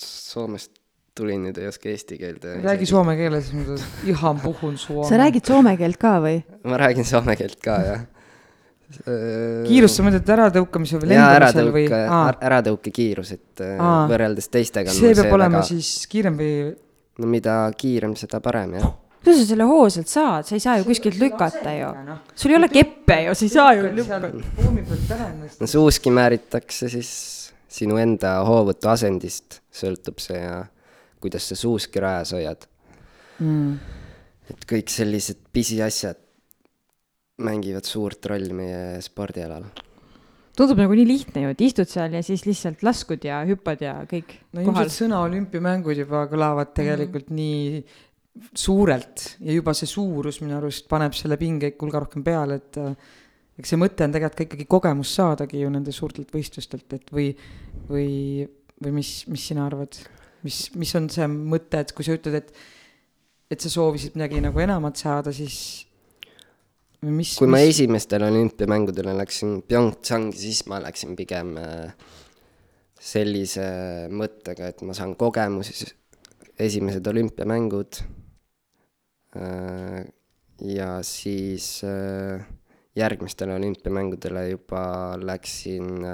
[0.00, 0.74] Soomest
[1.16, 2.44] tulin nüüd, ei oska eesti keelt.
[2.64, 3.50] räägi soome keeles,
[4.08, 5.08] ihan puhun soome.
[5.08, 6.40] sa räägid soome keelt ka või?
[6.64, 8.08] ma räägin soome keelt ka, jah
[8.90, 11.84] kiirust sa mõtled äratõukamise või lendamisel või?
[11.86, 14.06] äratõuke, äratõukekiirus, et äh, Aa.
[14.10, 15.68] võrreldes teistega see peab see olema väga...
[15.68, 16.54] siis kiirem või?
[17.22, 18.88] no mida kiirem, seda parem, jah.
[19.20, 21.92] kuidas sa selle hoo sealt saad, sa ei saa ju kuskilt lükata ju.
[22.34, 24.32] sul ei ole keppe ju, sa ei saa ju lükata.
[25.60, 27.12] no suuski määritakse siis
[27.70, 30.64] sinu enda hoovõtu asendist, sõltub see ja
[31.22, 32.66] kuidas sa suuski rajas hoiad
[33.38, 33.78] mm..
[34.50, 36.18] et kõik sellised pisiasjad
[37.40, 39.64] mängivad suurt rolli meie spordialal.
[40.56, 43.96] tundub nagu nii lihtne ju, et istud seal ja siis lihtsalt laskud ja hüppad ja
[44.10, 44.36] kõik.
[44.52, 44.84] no kohal.
[44.84, 47.40] ilmselt sõna olümpiamängud juba kõlavad tegelikult mm -hmm.
[47.40, 48.08] nii
[48.54, 52.78] suurelt ja juba see suurus minu arust paneb selle pinge ikka hulga rohkem peale, et
[52.78, 52.94] äh,
[53.58, 57.30] eks see mõte on tegelikult ka ikkagi kogemust saadagi ju nende suurtelt võistlustelt, et või,
[57.90, 58.46] või,
[58.80, 59.98] või mis, mis sina arvad?
[60.46, 62.52] mis, mis on see mõte, et kui sa ütled, et,
[63.52, 65.89] et sa soovisid midagi nagu enamat saada, siis
[67.08, 67.52] mis, kui mis...
[67.52, 71.92] ma esimestele olümpiamängudele läksin PyeongChangi, siis ma läksin pigem äh,
[73.00, 73.66] sellise
[74.12, 75.88] mõttega, et ma saan kogemusi,
[76.60, 78.02] esimesed olümpiamängud.
[79.40, 80.02] Äh,
[80.68, 82.44] ja siis äh,
[82.98, 84.82] järgmistele olümpiamängudele juba
[85.22, 86.04] läksin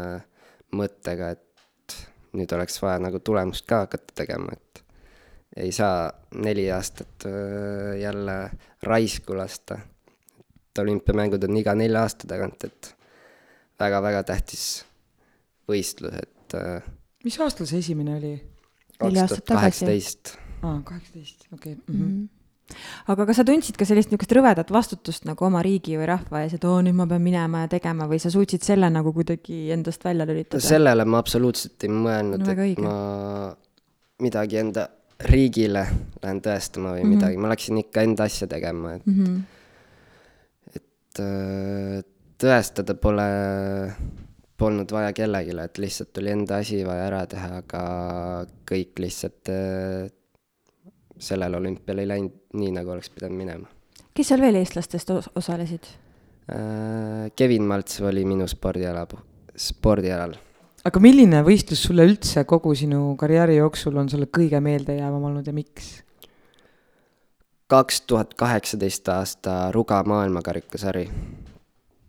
[0.77, 1.97] mõttega, et
[2.37, 4.85] nüüd oleks vaja nagu tulemust ka hakata tegema, et
[5.57, 7.25] ei saa neli aastat
[7.97, 8.37] jälle
[8.85, 9.79] raisku lasta
[10.77, 12.93] et olümpiamängud on iga nelja aasta tagant, et
[13.81, 14.85] väga-väga tähtis
[15.69, 16.87] võistlus, et äh,
[17.25, 18.33] mis aastal see esimene oli?
[19.03, 20.09] neli aastat tagasi.
[20.63, 21.77] aa, kaheksateist, okei.
[21.89, 22.27] Mhm.
[23.13, 26.57] aga kas sa tundsid ka sellist niisugust rõvedat vastutust nagu oma riigi või rahva ees,
[26.57, 30.05] et oo, nüüd ma pean minema ja tegema või sa suutsid selle nagu kuidagi endast
[30.05, 30.65] välja lülitada?
[30.65, 32.87] sellele ma absoluutselt ei mõelnud no,, et õige.
[32.87, 33.53] ma
[34.25, 34.89] midagi enda
[35.31, 35.85] riigile
[36.23, 37.15] lähen tõestama või mm -hmm.
[37.15, 39.45] midagi, ma läksin ikka enda asja tegema, et mm -hmm
[42.41, 43.27] tõestada pole,
[44.59, 47.83] polnud vaja kellelegi, et lihtsalt oli enda asi vaja ära teha, aga
[48.69, 50.09] kõik lihtsalt äh,
[51.19, 53.71] sellel olümpial ei läinud nii, nagu oleks pidanud minema.
[54.17, 55.89] kes seal veel eestlastest os osalesid?
[56.53, 59.07] Äh, Kevin Maltsev oli minu spordiala,
[59.57, 60.37] spordialal.
[60.87, 65.57] aga milline võistlus sulle üldse kogu sinu karjääri jooksul on sulle kõige meeldejäävam olnud ja
[65.57, 65.97] miks?
[67.67, 71.09] Kaks tuhat kaheksateist aasta Ruga maailmakarikasari,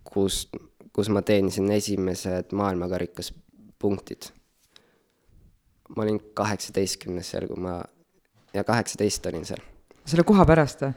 [0.04, 0.48] kus,
[0.94, 3.34] kus ma teenisin esimesed maailmakarikas
[3.80, 4.30] punktid.
[5.96, 7.80] ma olin kaheksateistkümnes seal, kui ma,
[8.54, 9.62] ja kaheksateist olin seal.
[10.06, 10.96] selle koha pärast või?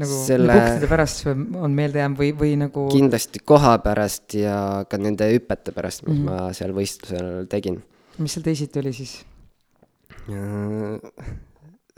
[0.00, 2.86] nagu selle punktide pärast on meelde jäänud või, või nagu?
[2.92, 6.46] kindlasti koha pärast ja ka nende hüpete pärast, mis mm -hmm.
[6.46, 7.82] ma seal võistlusel tegin.
[8.18, 9.20] mis seal teisiti oli siis?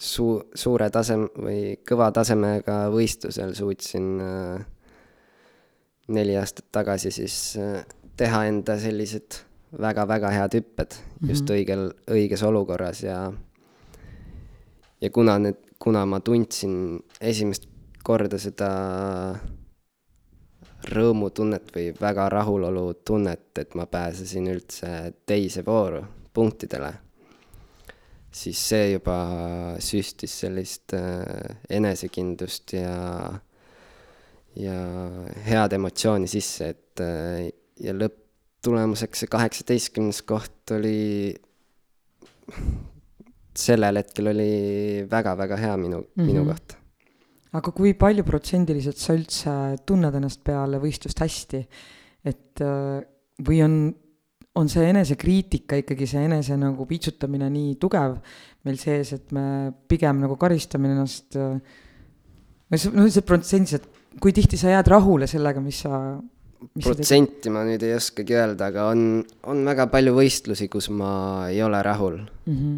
[0.02, 4.66] Suu-, suure tasem- või kõva tasemega võistlusel suutsin äh,
[6.12, 7.86] neli aastat tagasi siis äh,
[8.18, 9.40] teha enda sellised
[9.80, 11.30] väga-väga head hüpped mm -hmm.
[11.30, 13.32] just õigel, õiges olukorras ja
[15.00, 17.68] ja kuna need, kuna ma tundsin esimest
[18.04, 18.70] korda seda
[20.90, 26.02] rõõmutunnet või väga rahulolu tunnet, et ma pääsesin üldse teise vooru
[26.34, 26.92] punktidele,
[28.32, 29.16] siis see juba
[29.82, 32.96] süstis sellist äh, enesekindlust ja
[34.58, 34.76] ja
[35.46, 37.48] head emotsiooni sisse, et äh,
[37.80, 41.32] ja lõpptulemuseks see kaheksateistkümnes koht oli,
[43.56, 44.52] sellel hetkel oli
[45.08, 46.26] väga-väga hea minu mm, -hmm.
[46.26, 46.50] minu mhm.
[46.50, 46.76] kohta.
[47.52, 49.56] aga kui palju protsendiliselt sa üldse
[49.86, 51.66] tunned ennast peale võistlust hästi,
[52.24, 53.00] et äh,
[53.42, 53.76] või on,
[54.54, 58.18] on see enesekriitika ikkagi, see enese nagu piitsutamine nii tugev
[58.66, 61.56] meil sees, et me pigem nagu karistame ennast, äh,
[62.68, 63.88] no see protsendiliselt
[64.20, 65.98] kui tihti sa jääd rahule sellega, mis sa
[66.82, 71.12] protsenti ma nüüd ei oskagi öelda, aga on, on väga palju võistlusi, kus ma
[71.50, 72.56] ei ole rahul mm.
[72.56, 72.76] -hmm.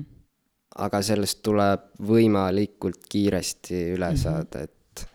[0.87, 4.23] aga sellest tuleb võimalikult kiiresti üle mm -hmm.
[4.23, 5.07] saada, et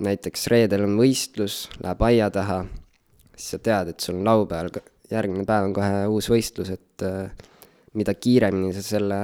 [0.00, 2.64] näiteks reedel on võistlus, läheb aia taha,
[3.36, 4.70] siis sa tead, et sul on laupäeval,
[5.12, 7.48] järgmine päev on kohe uus võistlus, et äh,
[7.98, 9.20] mida kiiremini sa selle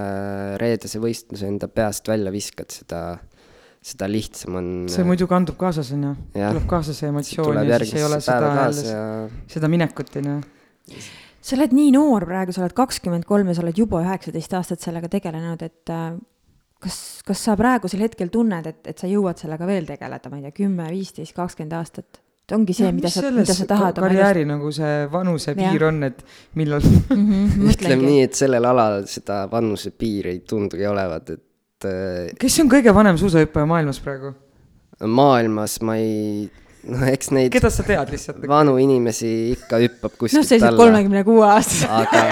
[0.61, 3.03] reedese võistluse enda peast välja viskad, seda
[3.87, 4.71] seda lihtsam on.
[4.91, 8.51] see muidu kandub kaasas, on ju, tuleb kaasa see emotsioon ja siis ei ole seda
[8.59, 9.05] jälle ja...
[9.53, 11.03] seda minekut, on ju.
[11.39, 14.83] sa oled nii noor praegu, sa oled kakskümmend kolm ja sa oled juba üheksateist aastat
[14.83, 16.17] sellega tegelenud, et äh,
[16.83, 20.49] kas, kas sa praegusel hetkel tunned, et, et sa jõuad sellega veel tegeleda, ma ei
[20.49, 22.23] tea, kümme, viisteist, kakskümmend aastat?
[22.47, 23.97] Et ongi see, mida sa, mida sa tahad.
[23.99, 24.53] karjääri elust...
[24.53, 26.21] nagu see vanusepiir on, et
[26.55, 27.25] millal mm.
[27.25, 31.89] -hmm, ütleme nii, et sellel alal seda vanusepiiri ei tundugi olevat, et.
[31.91, 34.31] Äh, kes on kõige vanem suusahüppaja maailmas praegu?
[35.03, 36.47] maailmas ma ei,
[36.87, 37.51] noh, eks neid.
[37.53, 38.47] keda sa tead lihtsalt?
[38.49, 41.91] vanu inimesi ikka hüppab kuskilt noh, sellised kolmekümne kuue aastased.
[41.91, 42.23] aga,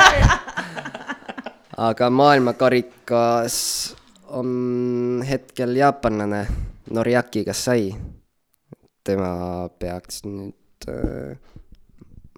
[1.90, 3.58] aga maailmakarikas
[4.30, 6.46] on hetkel jaapanlane
[6.94, 7.94] Noriaki Kasai.
[9.04, 11.36] Tema peaks nüüd äh,,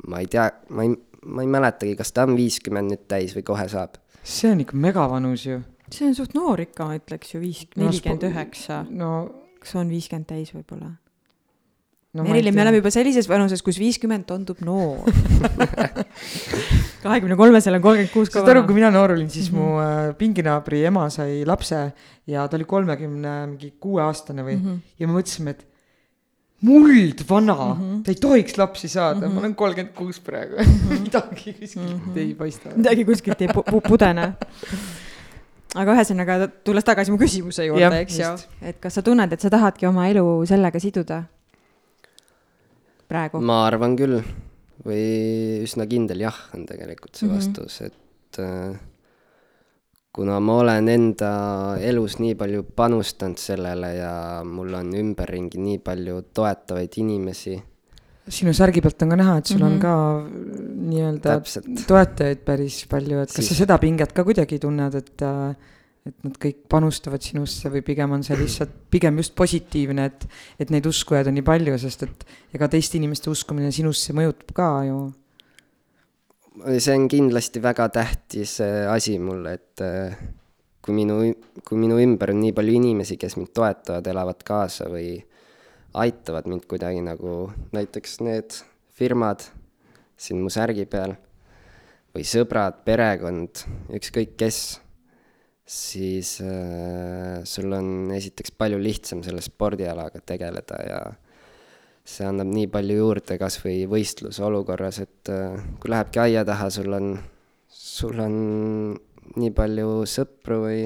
[0.06, 0.92] ma ei tea, ma ei,
[1.26, 3.98] ma ei mäletagi, kas ta on viiskümmend nüüd täis või kohe saab.
[4.26, 5.62] see on ikka megavanus ju
[5.92, 8.84] see on suht noor ikka, ma ütleks ju viis, nelikümmend üheksa.
[8.90, 9.10] no
[9.62, 10.90] kas on viiskümmend täis võib-olla?
[12.16, 15.06] no, Merilin, me oleme juba sellises vanuses, kus viiskümmend tundub noor
[17.04, 19.76] kahekümne kolmesel on kolmkümmend kuus saad aru, kui mina noor olin, siis mm -hmm.
[19.76, 21.80] mu äh, pinginaabri ema sai lapse
[22.26, 24.94] ja ta oli kolmekümne mingi kuueaastane või mm, -hmm.
[24.98, 25.66] ja me mõtlesime, et
[26.60, 28.02] muld vana mm, -hmm.
[28.02, 29.34] ta ei tohiks lapsi saada mm, -hmm.
[29.34, 31.00] ma olen kolmkümmend kuus praegu mm, -hmm.
[31.06, 32.18] midagi kuskilt mm -hmm.
[32.18, 32.68] ei paista.
[32.76, 34.32] midagi kuskilt ei pu pu pudene
[35.74, 38.32] aga ühesõnaga, tulles tagasi mu küsimuse juurde, eks ju,
[38.62, 41.22] et kas sa tunned, et sa tahadki oma elu sellega siduda
[43.08, 43.40] praegu?
[43.40, 44.22] ma arvan küll
[44.86, 45.06] või
[45.66, 47.36] üsna kindel jah, on tegelikult see mm -hmm.
[47.36, 48.78] vastus, et äh,
[50.16, 51.30] kuna ma olen enda
[51.84, 54.12] elus nii palju panustanud sellele ja
[54.48, 57.56] mul on ümberringi nii palju toetavaid inimesi
[58.26, 59.66] sinu särgi pealt on ka näha, et sul mm -hmm.
[59.66, 59.80] on mhm.
[59.80, 59.94] ka
[60.90, 63.48] nii-öelda toetajaid päris palju, et kas siis...
[63.48, 65.22] sa seda pinget ka kuidagi tunned, et
[66.06, 70.26] et nad kõik panustavad sinusse või pigem on see lihtsalt pigem just positiivne, et
[70.62, 74.68] et neid uskujaid on nii palju, sest et ega teiste inimeste uskumine sinusse mõjutab ka
[74.86, 75.00] ju.
[76.64, 80.16] See on kindlasti väga tähtis äh, asi mulle, et äh,
[80.84, 81.18] kui minu,
[81.66, 85.18] kui minu ümber on nii palju inimesi, kes mind toetavad, elavad kaasa või
[85.96, 88.56] aitavad mind kuidagi nagu näiteks need
[88.96, 89.44] firmad
[90.16, 91.16] siin mu särgi peal
[92.16, 93.66] või sõbrad, perekond,
[93.98, 94.60] ükskõik kes,
[95.66, 101.00] siis äh, sul on esiteks palju lihtsam selle spordialaga tegeleda ja
[102.06, 106.68] see annab nii palju juurde kas või võistluse olukorras, et äh, kui lähebki aia taha,
[106.70, 107.16] sul on,
[107.66, 108.36] sul on
[109.36, 110.84] nii palju sõpru või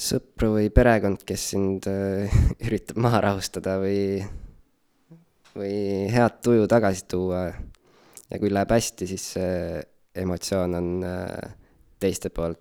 [0.00, 2.32] sõpru või perekond, kes sind äh,
[2.66, 4.22] üritab maha rahustada või,
[5.52, 5.74] või
[6.14, 7.44] head tuju tagasi tuua.
[8.30, 9.54] ja kui läheb hästi, siis see
[10.24, 11.54] emotsioon on äh,
[12.00, 12.58] teiste poolt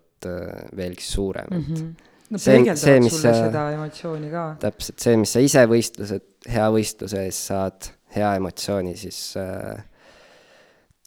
[0.75, 1.91] veelgi suurem mm, -hmm.
[1.95, 4.45] et no see, mis sa, seda emotsiooni ka.
[4.61, 9.79] täpselt, see, mis sa ise võistlused, hea võistluse ees saad, hea emotsiooni, siis äh,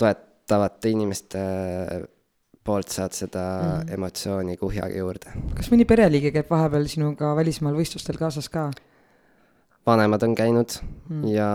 [0.01, 1.43] toetavate inimeste
[2.63, 3.93] poolt saad seda mm.
[3.97, 5.35] emotsiooni kuhjaga juurde.
[5.57, 8.69] kas mõni pereliige käib vahepeal sinuga välismaal võistlustel kaasas ka?
[9.87, 11.25] vanemad on käinud mm.
[11.33, 11.49] ja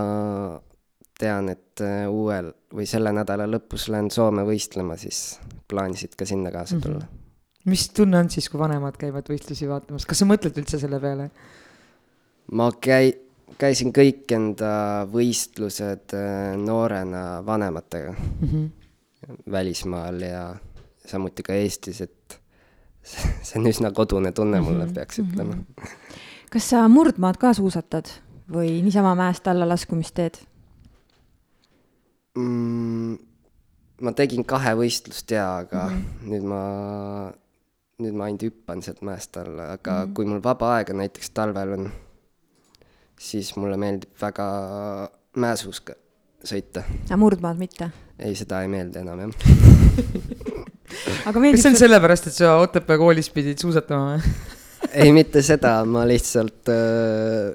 [1.17, 6.51] tean, et äh, uuel või selle nädala lõpus lähen Soome võistlema, siis plaanisid ka sinna
[6.53, 6.83] kaasa mhm.
[6.83, 7.07] tulla mm.
[7.13, 7.26] -hmm
[7.67, 11.29] mis tunne on siis, kui vanemad käivad võistlusi vaatamas, kas sa mõtled üldse selle peale?
[12.55, 13.15] ma käi-,
[13.59, 14.71] käisin kõik enda
[15.11, 19.37] võistlused äh, noorena vanematega mm -hmm.
[19.51, 20.43] välismaal ja
[21.05, 22.39] samuti ka Eestis, et
[23.47, 24.93] see on üsna kodune tunne mulle mm, -hmm.
[24.93, 25.65] peaks ütlema mm.
[25.79, 26.17] -hmm.
[26.51, 28.11] kas sa murdmaad ka suusatad
[28.51, 30.39] või niisama mäest alla laskumist teed
[32.37, 33.17] mm,?
[34.01, 36.29] ma tegin kahe võistlust jaa, aga mm -hmm.
[36.29, 36.61] nüüd ma,
[38.03, 40.13] nüüd ma ainult hüppan sealt mäest alla, aga mm -hmm.
[40.13, 41.87] kui mul vaba aega näiteks talvel on,
[43.19, 44.45] siis mulle meeldib väga
[45.35, 45.95] mäesuuska
[46.45, 46.83] sõita.
[47.07, 47.89] aga murdmaad mitte?
[48.19, 49.31] ei, seda ei meeldi enam jah
[51.29, 54.21] aga meeldib kas see on sellepärast, et sa Otepää koolis pidid suusatama või
[54.91, 57.49] ei, mitte seda, ma lihtsalt äh,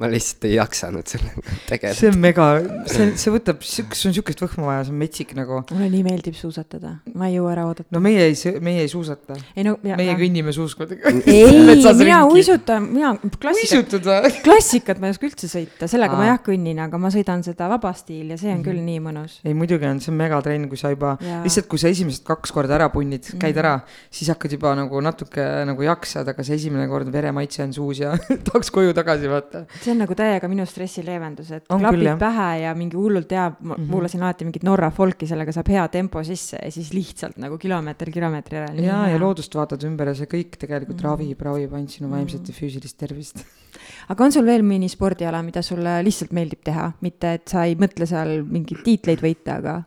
[0.00, 1.98] ma lihtsalt ei jaksanud sellega tegeleda.
[1.98, 2.46] see on mega,
[2.88, 5.58] see, see võtab, see on sihukest võhma vaja, see on metsik nagu.
[5.68, 7.92] mulle nii meeldib suusatada, ma ei jõua ära oodata.
[7.92, 9.36] no meie ei, meie ei suusata.
[9.62, 11.12] No, meie kõnnime suuskudega.
[11.28, 11.44] ei
[12.02, 13.10] mina uisutan, mina
[13.42, 14.08] klassikat,
[14.46, 16.22] klassikat ma ei oska üldse sõita, sellega Aa.
[16.22, 18.70] ma jah kõnnin, aga ma sõidan seda vabastiil ja see on mm -hmm.
[18.70, 19.36] küll nii mõnus.
[19.44, 22.78] ei muidugi on, see on megatrenn, kui sa juba, lihtsalt kui sa esimesed kaks korda
[22.80, 23.44] ära punnid mm, -hmm.
[23.44, 23.74] käid ära,
[24.08, 28.16] siis hakkad juba nagu natuke nagu jaksad, aga see esimene kord veremaitse on suus ja
[28.48, 32.48] tahaks koju tagasi vaata see on nagu täiega minu stressileevendus, et on klapid küll, pähe
[32.62, 33.90] ja mingi hullult hea, ma mm -hmm.
[33.90, 38.10] kuulasin alati mingit Norra folki, sellega saab hea tempo sisse ja siis lihtsalt nagu kilomeeter
[38.10, 38.82] kilomeetri järel.
[38.84, 41.10] ja, ja loodust vaatad ümber ja see kõik tegelikult mm -hmm.
[41.10, 42.54] ravib, ravib ainult sinu vaimset mm -hmm.
[42.54, 43.44] ja füüsilist tervist.
[44.12, 47.74] aga on sul veel mõni spordiala, mida sulle lihtsalt meeldib teha, mitte et sa ei
[47.74, 49.82] mõtle seal mingeid tiitleid võita, aga?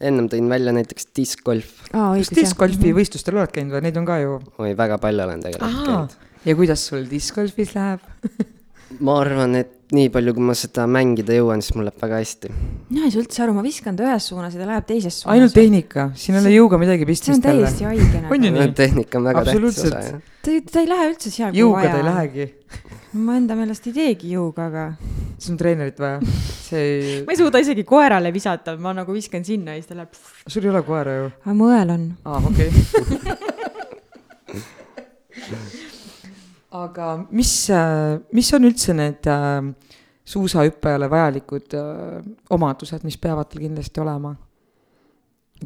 [0.00, 2.16] ennem tõin välja näiteks diskgolf ah,.
[2.16, 2.98] kas diskgolfi mm -hmm.
[2.98, 4.40] võistlustel oled käinud või, neid on ka ju?
[4.58, 6.16] oi, väga palju olen tegelikult käinud.
[6.44, 8.00] ja kuidas sul diskgolfis läheb
[9.00, 12.50] ma arvan, et nii palju, kui ma seda mängida jõuan, siis mul läheb väga hästi.
[12.90, 15.34] mina ei saa üldse aru, ma viskan ta ühes suunas ja ta läheb teises suunas.
[15.34, 18.34] ainult tehnika, siin ei ole jõuga midagi pistmist see on täiesti haige nagu.
[18.34, 18.72] on ju nii?
[18.80, 20.18] tehnika on väga tähtis osa, jah.
[20.42, 21.62] ta, ta ei lähe üldse seal, kuhu vaja.
[21.62, 22.44] jõuga ta ei lähegi.
[23.28, 24.84] ma enda meelest ei teegi jõuga, aga.
[25.38, 26.18] sul on treenerit vaja,
[26.64, 30.00] see ei ma ei suuda isegi koerale visata, ma nagu viskan sinna ja siis ta
[30.00, 30.12] läheb.
[30.46, 31.32] sul ei ole koera ju?
[31.44, 32.04] aga mu õel on.
[32.24, 32.70] aa, okei.
[36.74, 39.68] aga mis, äh, mis on üldse need äh,
[40.26, 44.34] suusahüppajale vajalikud äh, omadused, mis peavad tal kindlasti olema?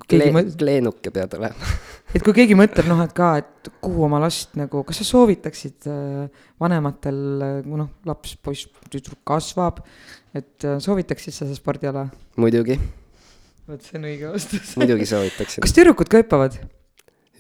[0.05, 0.53] Kle-, mõt...
[0.63, 1.69] leenuke pead olema
[2.15, 5.89] et kui keegi mõtleb noh, et ka, et kuhu oma last nagu, kas sa soovitaksid
[6.61, 7.19] vanematel,
[7.67, 9.81] noh, laps, poiss, tüdruk kasvab,
[10.37, 12.07] et soovitaksid sa seda spordiala?
[12.39, 12.79] muidugi.
[13.69, 15.65] vot see on õige vastus muidugi soovitaksin.
[15.65, 16.61] kas tüdrukud ka hüppavad?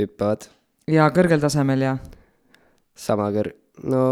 [0.00, 0.48] hüppavad.
[0.90, 1.98] ja kõrgel tasemel ja?
[2.98, 3.54] Sama kõr-,
[3.86, 4.02] no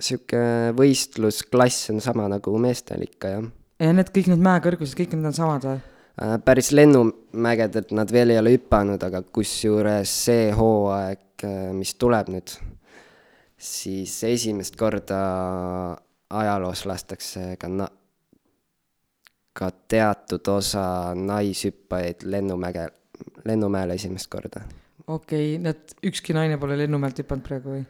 [0.00, 3.48] sihuke võistlusklass on sama nagu meestel ikka, jah.
[3.82, 5.80] ja need kõik need mäekõrgused, kõik need on samad või?
[6.22, 12.32] Äh, päris lennumägedelt nad veel ei ole hüpanud, aga kusjuures see hooaeg, äh, mis tuleb
[12.32, 12.56] nüüd,
[13.56, 15.22] siis esimest korda
[16.32, 17.92] ajaloos lastakse ka na-,
[19.52, 20.84] ka teatud osa
[21.16, 22.88] naishüppajaid lennumäge,
[23.44, 24.64] lennumäele esimest korda.
[25.06, 27.84] okei okay,, need, ükski naine pole lennumäelt hüpanud praegu või?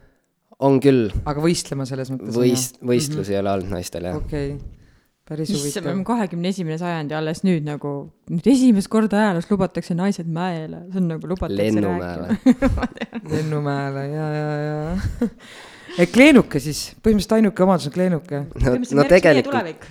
[0.63, 1.11] On küll.
[1.29, 2.37] aga võistlema selles mõttes?
[2.37, 3.35] võist-, võistlusi mm -hmm.
[3.35, 4.21] ei ole olnud naistel, jah.
[4.21, 4.81] okei okay.,
[5.29, 5.87] päris huvitav.
[5.87, 7.93] issand, kahekümne esimene sajand ja alles nüüd nagu,
[8.31, 12.39] nüüd esimest korda ajaloos lubatakse naised mäele, see on nagu lubatakse lennumäele
[13.35, 18.45] lennumäele ja, ja, ja et kleenuke siis, põhimõtteliselt ainuke omadus on kleenuke.
[18.65, 19.89] no, no tegelikult,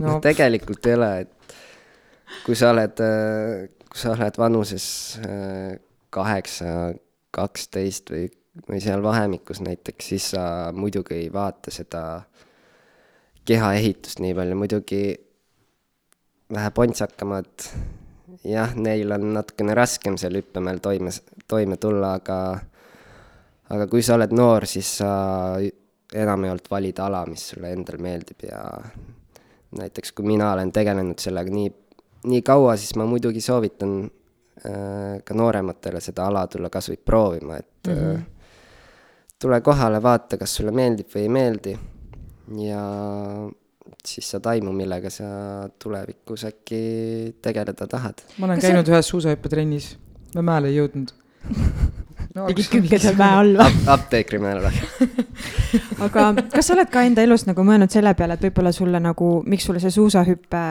[0.00, 1.56] no tegelikult ei ole, et
[2.46, 4.86] kui sa oled, äh, kui sa oled vanuses
[5.22, 5.74] äh,
[6.12, 6.92] kaheksa,
[7.32, 8.28] kaksteist või
[8.68, 10.44] või seal vahemikus näiteks, siis sa
[10.76, 12.22] muidugi ei vaata seda
[13.48, 15.02] kehaehitust nii palju, muidugi
[16.52, 17.68] vähe pontsakamad,
[18.44, 21.10] jah, neil on natukene raskem seal hüppemäel toime,
[21.48, 22.38] toime tulla, aga
[23.72, 25.12] aga kui sa oled noor, siis sa
[26.12, 28.60] enamjaolt valid ala, mis sulle endal meeldib ja
[29.78, 31.70] näiteks kui mina olen tegelenud sellega nii,
[32.28, 37.56] nii kaua, siis ma muidugi soovitan äh, ka noorematele seda ala tulla kas või proovima,
[37.56, 38.31] et mm -hmm
[39.42, 41.74] tule kohale, vaata, kas sulle meeldib või ei meeldi.
[42.62, 42.82] ja
[44.06, 45.26] siis saad aimu, millega sa
[45.82, 46.82] tulevikus äkki
[47.42, 48.24] tegeleda tahad.
[48.38, 48.94] ma olen kas käinud sa...
[48.94, 49.90] ühes suusahüppetrennis,
[50.36, 51.12] ma mäele ei jõudnud
[52.36, 52.46] no,.
[52.48, 53.92] tegid külge seal mäe all või Ap?
[53.98, 54.82] apteekri mäel või
[56.06, 59.34] aga kas sa oled ka enda elus nagu mõelnud selle peale, et võib-olla sulle nagu,
[59.46, 60.64] miks sulle see suusahüpe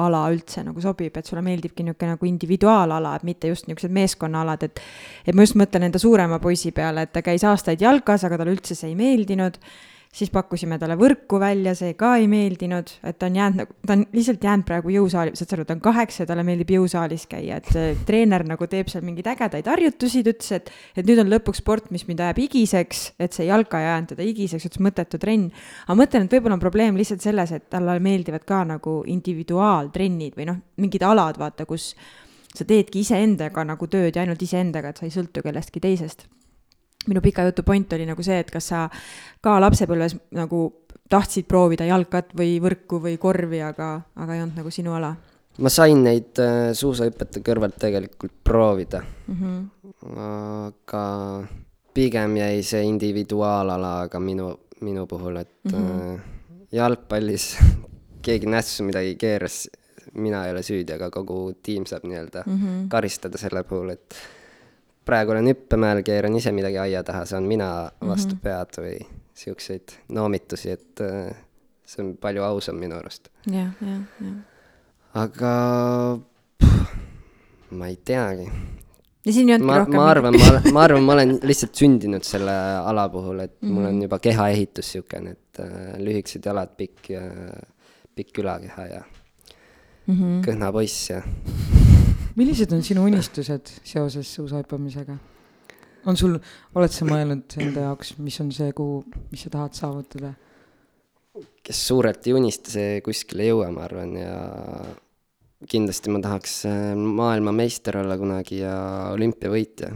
[0.00, 4.62] ala üldse nagu sobib, et sulle meeldibki niisugune nagu individuaalala, et mitte just niisugused meeskonnaalad,
[4.64, 4.80] et
[5.26, 8.54] et ma just mõtlen enda suurema poisi peale, et ta käis aastaid jalkas, aga talle
[8.56, 9.58] üldse see ei meeldinud,
[10.12, 13.94] siis pakkusime talle võrku välja, see ka ei meeldinud, et ta on jäänud nagu, ta
[13.96, 17.24] on lihtsalt jäänud praegu jõusaali, saad sa aru, ta on kaheksa ja talle meeldib jõusaalis
[17.30, 20.68] käia, et treener nagu teeb seal mingeid ägedaid harjutusi, ta ütles, et,
[21.00, 24.28] et nüüd on lõpuks sport, mis mind ajab higiseks, et see jalka ei ajanud teda
[24.28, 25.48] higiseks, ütles mõttetu trenn.
[25.86, 30.50] aga mõtlen, et võib-olla on probleem lihtsalt selles, et talle meeldivad ka nagu individuaaltrennid või
[30.52, 31.94] noh, mingid alad, vaata, kus
[32.52, 36.28] sa teedki iseendaga nagu tööd ja ainult iseendaga, et sa ei sõltu kellestki teisest
[37.06, 38.86] minu pika jutu point oli nagu see, et kas sa
[39.40, 40.62] ka lapsepõlves nagu
[41.12, 45.14] tahtsid proovida jalkat või võrku või korvi, aga, aga ei olnud nagu sinu ala?
[45.60, 49.34] ma sain neid äh, suusahüpete kõrvalt tegelikult proovida mm.
[49.36, 50.22] -hmm.
[50.62, 51.02] aga
[51.92, 54.48] pigem jäi see individuaalalaga minu,
[54.80, 56.20] minu puhul, et mm -hmm.
[56.72, 57.56] jalgpallis
[58.24, 59.68] keegi nässu midagi keeras,
[60.14, 62.88] mina ei ole süüdi, aga kogu tiim saab nii-öelda mm -hmm.
[62.88, 64.14] karistada selle puhul, et
[65.04, 68.42] praegu olen hüppemäel, keeran ise midagi aia taha, saan mina vastu mm -hmm.
[68.42, 71.32] pead või siukseid noomitusi, et äh,
[71.84, 73.28] see on palju ausam minu arust.
[73.46, 74.36] jah, jah, jah.
[75.14, 75.54] aga
[76.62, 76.94] pff,
[77.70, 78.50] ma ei teagi.
[79.26, 82.54] ja siin ei olnudki rohkem ma arvan, ma, ma arvan, ma olen lihtsalt sündinud selle
[82.84, 83.72] ala puhul, et mm -hmm.
[83.72, 84.02] mul on mhm.
[84.02, 87.22] juba kehaehitus siukene, et äh, lühikesed jalad, pikk ja
[88.14, 89.02] pikk ülakeha ja
[90.06, 90.42] mm -hmm.
[90.46, 91.22] kõhna poiss ja
[92.38, 95.18] millised on sinu unistused seoses suusahüppamisega?
[96.06, 96.34] on sul,
[96.74, 100.32] oled sa mõelnud enda jaoks, mis on see, kuhu, mis sa tahad saavutada?
[101.62, 104.34] kes suurelt ei unista, see kuskile ei jõua, ma arvan, ja
[105.70, 108.74] kindlasti ma tahaks äh, maailmameister olla kunagi ja
[109.14, 109.92] olümpiavõitja.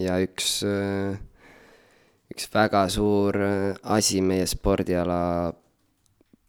[0.00, 1.14] ja üks, äh,
[2.34, 5.52] üks väga suur äh, asi meie spordiala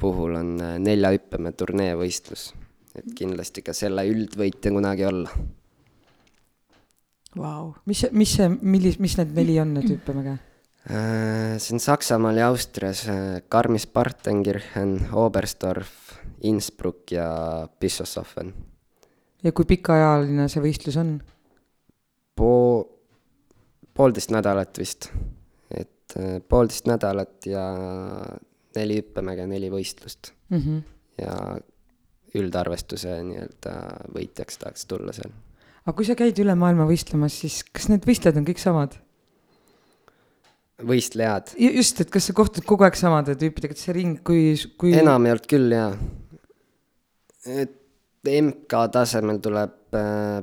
[0.02, 2.50] puhul on neljahüppemäe turneevõistlus
[2.96, 5.32] et kindlasti ka selle üldvõitja kunagi olla
[7.40, 7.74] wow..
[7.86, 10.38] mis, mis see, millis-, mis need neli on, need hüppemäge?
[10.90, 16.16] Äh, see on Saksamaal ja Austrias äh, Garmisch-Partenkirchen, Oberstdorf,
[16.48, 18.54] Innsbruck ja Bischofshofen.
[19.44, 21.20] ja kui pikaajaline see võistlus on?
[22.36, 22.88] Po-,
[23.94, 25.12] poolteist nädalat vist.
[25.70, 27.66] et äh, poolteist nädalat ja
[28.76, 30.58] neli hüppemäge, neli võistlust mm.
[30.58, 30.82] -hmm.
[31.22, 31.36] ja
[32.38, 33.76] üldarvestuse nii-öelda
[34.16, 35.32] võitjaks tahaks tulla seal.
[35.86, 38.98] aga kui sa käid üle maailma võistlemas, siis kas need võistlejad on kõik samad?
[40.92, 41.54] võistlejad?
[41.60, 45.50] just, et kas sa kohtud kogu aeg samade tüüpidega, et see ring, kui, kui enamjaolt
[45.52, 45.92] küll, jaa.
[47.46, 47.78] et
[48.22, 50.42] MK tasemel tuleb äh,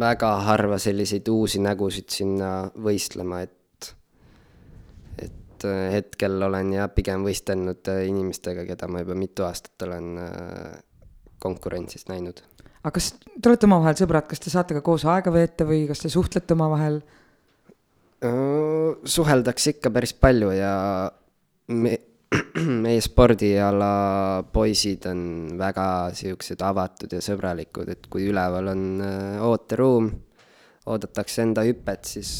[0.00, 3.54] väga harva selliseid uusi nägusid sinna võistlema, et
[5.56, 10.18] et äh, hetkel olen jah, pigem võistelnud äh, inimestega, keda ma juba mitu aastat olen
[10.20, 10.76] äh,
[11.46, 12.42] konkurentsis näinud.
[12.82, 16.04] aga kas te olete omavahel sõbrad, kas te saate ka koos aega veeta või kas
[16.04, 17.00] te suhtlete omavahel?
[19.06, 20.72] suheldakse ikka päris palju ja
[21.68, 21.92] me,
[22.84, 25.20] meie spordiala poisid on
[25.58, 28.86] väga siuksed avatud ja sõbralikud, et kui üleval on
[29.46, 30.08] ooteruum,
[30.86, 32.32] oodatakse enda hüpet, siis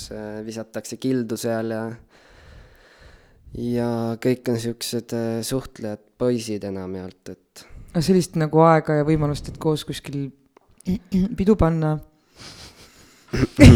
[0.46, 1.84] visatakse kildu seal ja
[3.56, 3.90] ja
[4.20, 5.14] kõik on siuksed
[5.46, 7.45] suhtlejad poisid enamjaolt, et
[8.04, 10.28] sellist nagu aega ja võimalust, et koos kuskil
[11.38, 11.96] pidu panna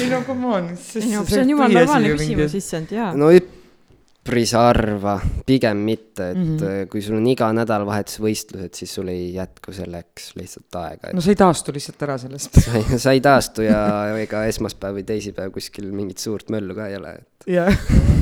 [0.00, 0.64] ei no come on.
[0.70, 3.10] ei no see on jumala normaalne küsimus, issand jaa.
[3.18, 5.16] no üpris harva,
[5.46, 6.86] pigem mitte, et mm -hmm.
[6.90, 11.14] kui sul on iga nädalavahetus võistlused, siis sul ei jätku selleks lihtsalt aega et....
[11.14, 12.58] no sa ei taastu lihtsalt ära sellest
[13.04, 13.82] sa ei taastu ja
[14.22, 17.28] ega esmaspäev või teisipäev kuskil mingit suurt möllu ka ei ole, et.
[17.46, 17.72] jah,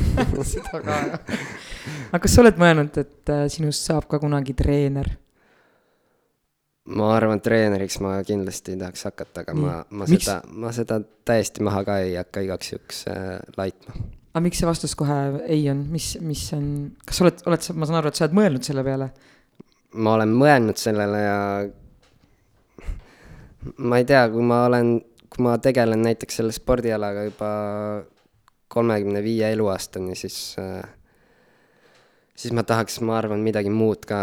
[0.53, 1.19] seda ka jah
[2.11, 5.11] aga kas sa oled mõelnud, et äh, sinust saab ka kunagi treener?
[6.85, 9.63] ma arvan, treeneriks ma kindlasti ei tahaks hakata, aga Nii.
[9.63, 10.27] ma, ma miks?
[10.27, 13.95] seda, ma seda täiesti maha ka ei hakka igaks juhuks äh, laitma.
[14.33, 15.17] aga miks see vastus kohe
[15.49, 16.67] ei on, mis, mis on,
[17.05, 19.09] kas sa oled, oled sa, ma saan aru, et sa oled mõelnud selle peale?
[19.95, 21.39] ma olen mõelnud sellele ja
[23.77, 24.97] ma ei tea, kui ma olen,
[25.31, 27.49] kui ma tegelen näiteks selle spordialaga juba
[28.75, 30.83] kolmekümne viie eluaastani, siis äh,
[32.35, 34.19] siis ma tahaks, ma arvan, midagi muud ka,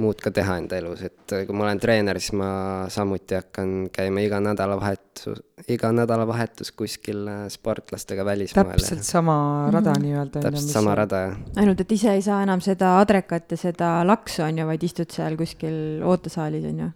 [0.00, 2.48] muud ka teha enda elus, et kui ma olen treener, siis ma
[2.92, 8.72] samuti hakkan käima iga nädalavahetus, iga nädalavahetus kuskil äh, sportlastega välismaal.
[8.72, 9.36] täpselt sama
[9.70, 10.02] rada mm -hmm.
[10.08, 10.40] nii-öelda.
[10.40, 10.96] täpselt sama on...
[10.96, 11.38] rada, jah.
[11.56, 15.10] ainult, et ise ei saa enam seda adrekat ja seda laksu, on ju, vaid istud
[15.10, 16.90] seal kuskil ootesaalis, on ju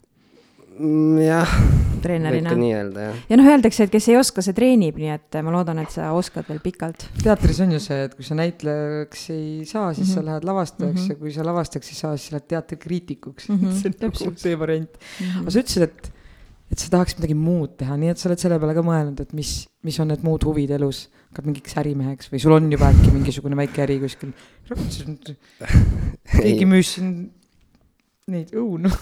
[0.79, 1.55] jah.
[2.03, 2.51] treenerina.
[2.51, 3.23] võib ka nii öelda, jah.
[3.31, 6.13] ja noh, öeldakse, et kes ei oska, see treenib, nii et ma loodan, et sa
[6.17, 7.09] oskad veel pikalt.
[7.23, 10.15] teatris on ju see, et kui sa näitlejaks ei saa, siis mm -hmm.
[10.15, 10.29] sa mhm.
[10.29, 11.17] lähed lavastajaks mm -hmm.
[11.17, 13.57] ja kui sa lavastajaks ei saa, siis sa lähed teatrikriitikuks mm.
[13.57, 13.75] -hmm.
[13.81, 15.27] see on nagu see variant mm.
[15.27, 15.41] -hmm.
[15.43, 16.13] aga sa ütlesid, et
[16.71, 19.33] et sa tahaks midagi muud teha, nii et sa oled selle peale ka mõelnud, et
[19.33, 19.53] mis,
[19.83, 23.57] mis on need muud huvid elus, hakkad mingiks ärimeheks või sul on juba äkki mingisugune
[23.57, 24.35] väike äri kuskil?
[26.43, 27.33] keegi müüs siin
[28.29, 28.93] neid õunu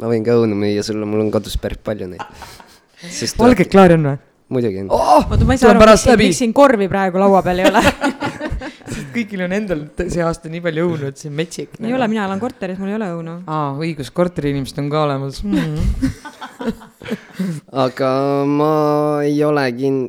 [0.00, 2.24] ma võin ka õunu müüa sulle, mul on kodus päris palju neid.
[3.38, 4.20] valget klaari on või?
[4.52, 5.24] muidugi on oh,.
[5.30, 7.82] oota, ma ei saa aru, miks, miks siin korvi praegu laua peal ei ole
[9.14, 11.76] kõigil on endal see aasta nii palju õunu, et see on metsik.
[11.80, 13.36] ei ole, mina elan korteris, mul ei ole õunu.
[13.46, 16.10] aa, õigus, korteriinimesed on ka olemas mm.
[17.84, 18.10] aga
[18.48, 18.72] ma
[19.26, 20.08] ei ole kin-,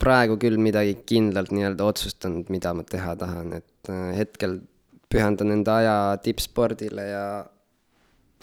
[0.00, 4.60] praegu küll midagi kindlalt nii-öelda otsustanud, mida ma teha tahan, et äh, hetkel
[5.12, 7.26] pühendan enda aja tippspordile ja,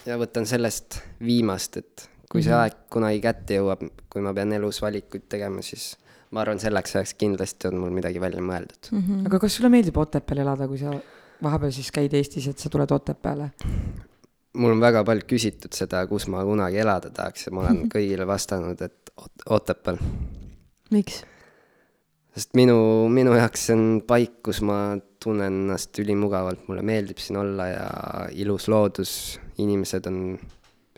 [0.06, 2.62] ja võtan sellest viimast, et kui see mm -hmm.
[2.64, 5.98] aeg kunagi kätte jõuab, kui ma pean elus valikuid tegema, siis
[6.32, 9.02] ma arvan, selleks ajaks kindlasti on mul midagi välja mõeldud mm.
[9.02, 9.26] -hmm.
[9.28, 10.94] aga kas sulle meeldib Otepääl elada, kui sa
[11.44, 13.52] vahepeal siis käid Eestis, et sa tuled Otepääle?
[14.54, 18.28] mul on väga palju küsitud seda, kus ma kunagi elada tahaks ja ma olen kõigile
[18.28, 19.14] vastanud, et
[19.50, 20.00] Otepääl.
[20.92, 21.24] miks?
[22.36, 27.38] sest minu, minu jaoks see on paik, kus ma tunnen ennast ülimugavalt, mulle meeldib siin
[27.42, 27.88] olla ja
[28.32, 30.40] ilus loodus, inimesed on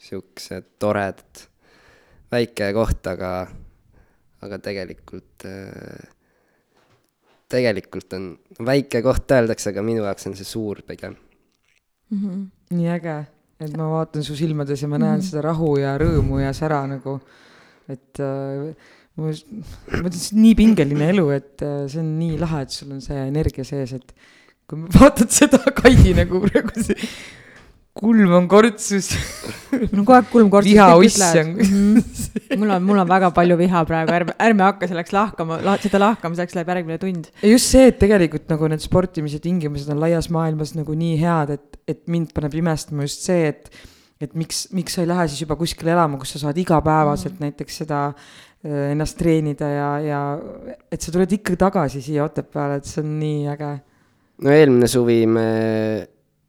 [0.01, 1.47] siuksed toredad.
[2.33, 3.47] väike koht, aga
[4.43, 5.45] aga tegelikult,
[7.53, 8.25] tegelikult on
[8.65, 12.17] väike koht öeldakse, aga minu jaoks on see suur pigem mm.
[12.17, 12.41] -hmm.
[12.77, 13.15] nii äge,
[13.59, 15.29] et ma vaatan su silmades ja ma näen mm -hmm.
[15.29, 17.19] seda rahu ja rõõmu ja sära nagu,
[17.87, 18.73] et äh,
[19.15, 19.31] ma,
[20.01, 23.27] ma on nii pingeline elu, et äh, see on nii lahe, et sul on see
[23.27, 24.15] energia sees, et
[24.67, 27.09] kui vaatad seda Kaidi nagu praegu see
[27.93, 29.11] kulm on kortsus
[29.69, 30.71] mul on kogu aeg kulm kortsus.
[30.71, 31.51] vihauss on.
[31.59, 32.57] -hmm.
[32.57, 36.01] mul on, mul on väga palju viha praegu, ärme, ärme hakka selleks lahkama lah,, seda
[36.01, 37.29] lahkamiseks läheb järgmine tund.
[37.43, 41.53] ja just see, et tegelikult nagu need sportimise tingimused on laias maailmas nagu nii head,
[41.53, 43.69] et, et mind paneb imestama just see, et
[44.23, 47.37] et miks, miks sa ei lähe siis juba kuskile elama, kus sa saad igapäevaselt mm
[47.37, 47.53] -hmm.
[47.53, 50.21] näiteks seda äh, ennast treenida ja, ja
[50.91, 53.71] et sa tuled ikka tagasi siia Otepääle, et see on nii äge.
[54.41, 55.47] no eelmine suvi me,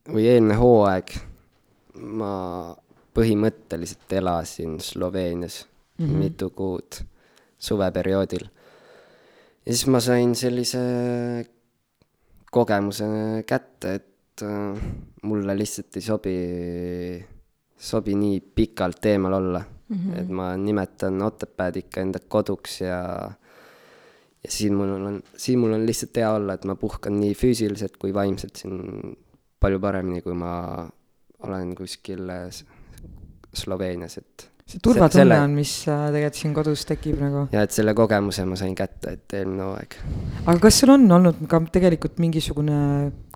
[0.09, 1.34] või eelmine hooaeg
[2.05, 2.75] ma
[3.15, 5.65] põhimõtteliselt elasin Sloveenias
[5.99, 6.19] mm -hmm.
[6.19, 7.01] mitu kuud
[7.59, 8.49] suveperioodil.
[9.67, 10.81] ja siis ma sain sellise
[12.51, 13.05] kogemuse
[13.47, 14.83] kätte, et äh,
[15.23, 16.37] mulle lihtsalt ei sobi,
[17.77, 19.97] sobi nii pikalt eemal olla mm.
[19.97, 20.21] -hmm.
[20.21, 23.31] et ma nimetan Otepääd ikka enda koduks ja
[24.45, 27.97] ja siin mul on, siin mul on lihtsalt hea olla, et ma puhkan nii füüsiliselt
[27.97, 29.17] kui vaimselt siin
[29.61, 30.53] palju paremini, kui ma
[31.45, 32.49] olen kuskil äh,
[33.55, 35.39] Sloveenias, et see turvatunne selle...
[35.45, 37.45] on, mis äh, tegelikult siin kodus tekib nagu.
[37.53, 39.97] ja et selle kogemuse ma sain kätte, et eelmine hooaeg.
[40.47, 42.79] aga kas sul on olnud ka tegelikult mingisugune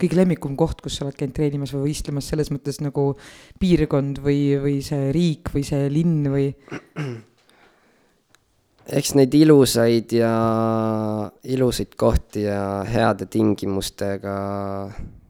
[0.00, 3.10] kõige lemmikum koht, kus sa oled käinud treenimas või võistlemas, selles mõttes nagu
[3.60, 6.48] piirkond või, või see riik või see linn või?
[8.98, 10.32] eks neid ilusaid ja,
[11.44, 14.34] ilusaid kohti ja heade tingimustega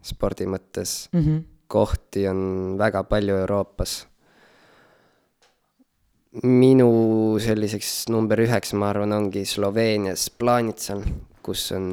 [0.07, 4.07] spordi mõttes mm -hmm kohti on väga palju Euroopas.
[6.43, 6.91] minu
[7.41, 11.01] selliseks number üheks, ma arvan, ongi Sloveenias Planitsal,
[11.43, 11.89] kus on,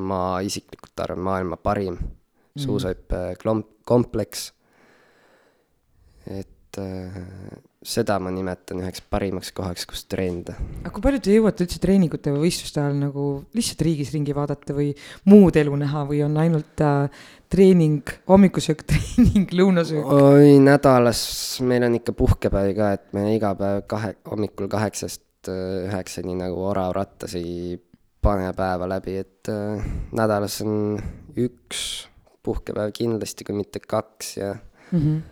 [0.00, 2.62] ma isiklikult arvan, maailma parim mm.
[2.64, 4.52] suusahüppekompleks.
[6.30, 7.18] et äh,
[7.84, 10.56] seda ma nimetan üheks parimaks kohaks, kus treenida.
[10.82, 14.76] aga kui palju te jõuate üldse treeningute või võistluste ajal nagu lihtsalt riigis ringi vaadata
[14.76, 14.94] või
[15.28, 20.06] muud elu näha või on ainult äh, treening, hommikusöök, treening, lõunasöök?
[20.10, 21.24] oi, nädalas
[21.62, 26.64] meil on ikka puhkepäevi ka, et me iga päev kahe, hommikul kaheksast äh, üheksani nagu
[26.66, 27.76] orav rattas ei
[28.24, 29.84] pane päeva läbi, et äh,
[30.16, 30.98] nädalas on
[31.38, 31.84] üks
[32.44, 34.56] puhkepäev kindlasti, kui mitte kaks ja
[34.90, 35.22] mm -hmm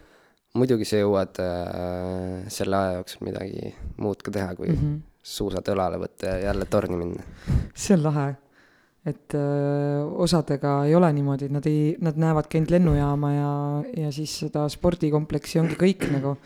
[0.58, 4.98] muidugi sa jõuad äh, selle aja jooksul midagi muud ka teha, kui mm -hmm.
[5.22, 7.22] suusad õlale võtta ja jälle torni minna.
[7.82, 8.26] see on lahe,
[9.02, 13.54] et äh, osadega ei ole niimoodi, et nad ei, nad näevadki ainult lennujaama ja,
[14.04, 16.36] ja siis seda spordikompleksi ongi kõik nagu.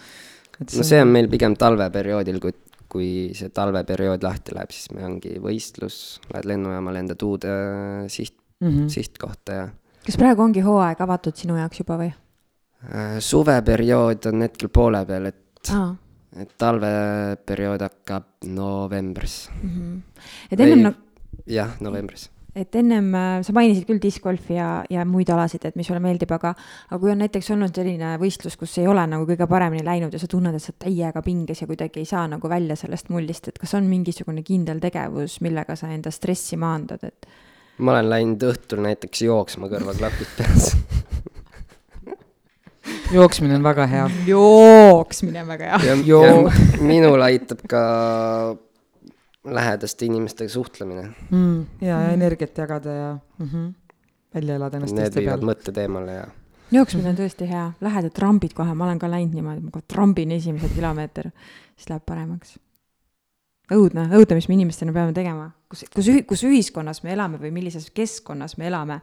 [0.63, 2.55] no see on meil pigem talveperioodil, kui,
[2.93, 5.99] kui see talveperiood lahti läheb, siis meil ongi võistlus,
[6.33, 7.57] lähed lennujaama, lendad uude
[8.13, 8.87] siht mm, -hmm.
[8.95, 9.67] sihtkohta ja.
[10.07, 12.15] kas praegu ongi hooaeg avatud sinu jaoks juba või?
[12.89, 15.93] Äh, suveperiood on hetkel poole peal, et ah.,
[16.37, 19.69] et talveperiood hakkab novembris mm.
[19.69, 20.25] -hmm.
[20.51, 20.97] et ennem nagu.
[21.47, 25.89] jah, novembris et ennem äh, sa mainisid küll discgolfi ja, ja muid alasid, et mis
[25.89, 26.55] sulle meeldib, aga,
[26.89, 30.21] aga kui on näiteks olnud selline võistlus, kus ei ole nagu kõige paremini läinud ja
[30.23, 33.61] sa tunned, et sa täiega pinges ja kuidagi ei saa nagu välja sellest mullist, et
[33.61, 37.29] kas on mingisugune kindel tegevus, millega sa enda stressi maandad, et?
[37.77, 40.71] ma olen läinud õhtul näiteks jooksma kõrvaklapid peas
[43.13, 44.07] jooksmine on väga hea.
[44.27, 45.97] jooksmine on väga hea.
[46.81, 47.83] minul aitab ka
[49.47, 51.11] lähedaste inimestega suhtlemine.
[51.31, 51.67] mm,.
[51.81, 53.73] ja, ja energiat jagada ja mm -hmm.
[54.35, 55.49] välja elada ennast Need teiste viivad peal.
[55.51, 56.27] mõtted eemale ja
[56.73, 59.85] jooksmine on tõesti hea, lähed ja trambid kohe, ma olen ka läinud niimoodi, ma kohe
[59.89, 61.31] trambin esimese kilomeeter,
[61.77, 62.59] siis läheb paremaks.
[63.73, 67.89] õudne, õudne, mis me inimestena peame tegema, kus, kus, kus ühiskonnas me elame või millises
[67.95, 69.01] keskkonnas me elame.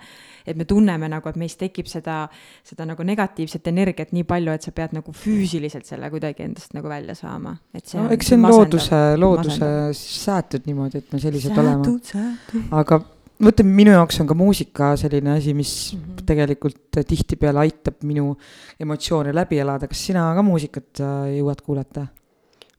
[0.48, 2.28] et me tunneme nagu, et meis tekib seda,
[2.68, 6.88] seda nagu negatiivset energiat nii palju, et sa pead nagu füüsiliselt selle kuidagi endast nagu
[6.92, 11.58] välja saama, et see no eks see on looduse, looduse säätud niimoodi, et me sellised
[11.58, 11.84] oleme.
[11.84, 12.66] säätud, säätud.
[12.72, 13.04] aga
[13.44, 16.02] ma ütlen, minu jaoks on ka muusika selline asi, mis mm.
[16.02, 16.26] -hmm.
[16.26, 18.38] tegelikult tihtipeale aitab minu
[18.80, 19.88] emotsioone läbi elada.
[19.88, 22.08] kas sina ka muusikat äh, jõuad kuulata?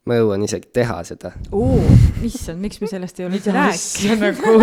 [0.08, 1.32] Ma jõuan isegi teha seda.
[1.52, 1.80] oo,
[2.26, 4.24] issand, miks me sellest ei ole üldse rääkinud?
[4.24, 4.54] nagu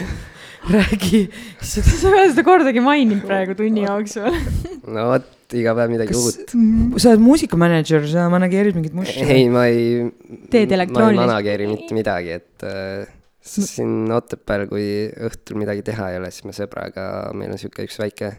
[0.74, 1.20] räägi.
[1.62, 4.34] sa ei ole seda kordagi maininud praegu tunni jooksul.
[4.90, 6.56] no vot, iga päev midagi kas uut.
[7.00, 9.24] sa oled muusikamänedžer, sa manageerid mingit musti?
[9.24, 10.10] ei, ma ei.
[10.52, 13.08] Teed ma ei manageeri mitte midagi, et äh,
[13.40, 14.84] siin Otepääl, kui
[15.30, 18.34] õhtul midagi teha ei ole, siis me sõbraga, meil on sihuke üks väike,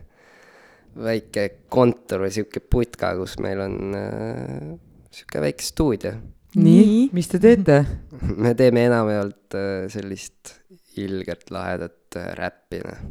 [1.02, 4.70] väike kontor või sihuke putka, kus meil on äh,
[5.12, 6.16] sihuke väike stuudio.
[6.56, 7.78] Nii Nii., mis te teete?
[8.44, 10.58] me teeme enamjaolt äh, sellist
[11.00, 13.02] ilgelt lahedat äh, räppi, noh.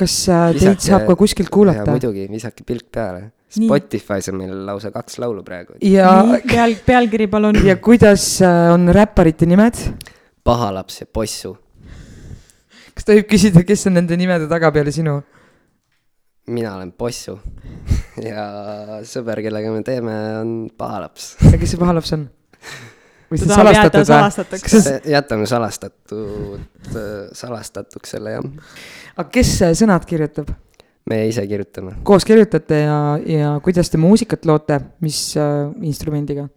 [0.00, 1.86] kas äh, teid Visake- saab ka kuskilt ja kuulata?
[1.90, 3.30] muidugi, visake pilk peale.
[3.50, 5.74] Spotify's on meil lausa kaks laulu praegu.
[5.82, 6.12] ja,
[6.46, 7.58] peal, pealkiri palun.
[7.66, 9.80] ja kuidas on räpparite nimed?
[10.44, 11.56] pahalaps ja possu.
[12.94, 15.18] kas tohib küsida, kes on nende nimede taga peale sinu?
[16.50, 17.38] mina olen possu
[18.18, 18.46] ja
[19.06, 21.34] sõber, kellega me teeme, on pahalaps.
[21.46, 22.26] ja kes see pahalaps on?
[23.30, 25.12] või see Ta on tahab jääda salastatud või?
[25.14, 26.96] jätame salastatud,
[27.42, 28.48] salastatuks selle jah.
[29.16, 30.50] aga kes sõnad kirjutab?
[31.10, 31.96] me ise kirjutame.
[32.06, 36.48] koos kirjutate ja, ja kuidas te muusikat loote, mis äh, instrumendiga?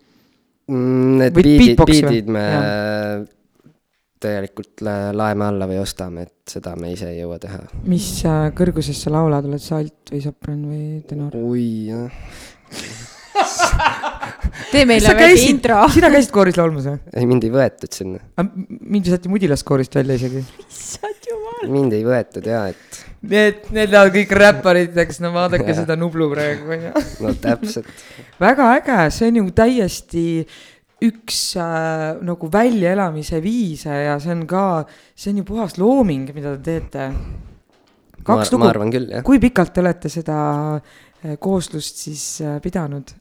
[0.72, 2.01] Mm, Need Või või?
[2.01, 3.39] biidid me tegelikult
[4.24, 7.59] lä- laeme alla või ostame, et seda me ise ei jõua teha.
[7.89, 11.36] mis äh, kõrguses sa laulad, oled sa alt või sopran või tenor?
[11.38, 12.09] oi jah,
[14.71, 15.80] tee meile Sa väike intro.
[15.95, 16.99] sina käisid kooris laulmas või?
[17.19, 20.43] ei mind ei võetud sinna, mind visati Mudilast koorist välja isegi.
[20.67, 21.65] issand jumal.
[21.74, 26.67] mind ei võetud ja et Need, need lähevad kõik räppariteks, no vaadake seda Nublu praegu,
[26.76, 26.89] onju.
[27.24, 27.88] no täpselt,
[28.41, 30.24] väga äge, see on ju täiesti
[31.04, 34.66] üks äh, nagu väljaelamise viise ja see on ka,
[35.16, 37.08] see on ju puhas looming, mida te teete.
[38.24, 40.38] kaks ma lugu, kui pikalt te olete seda
[40.78, 43.16] äh, kooslust siis äh, pidanud?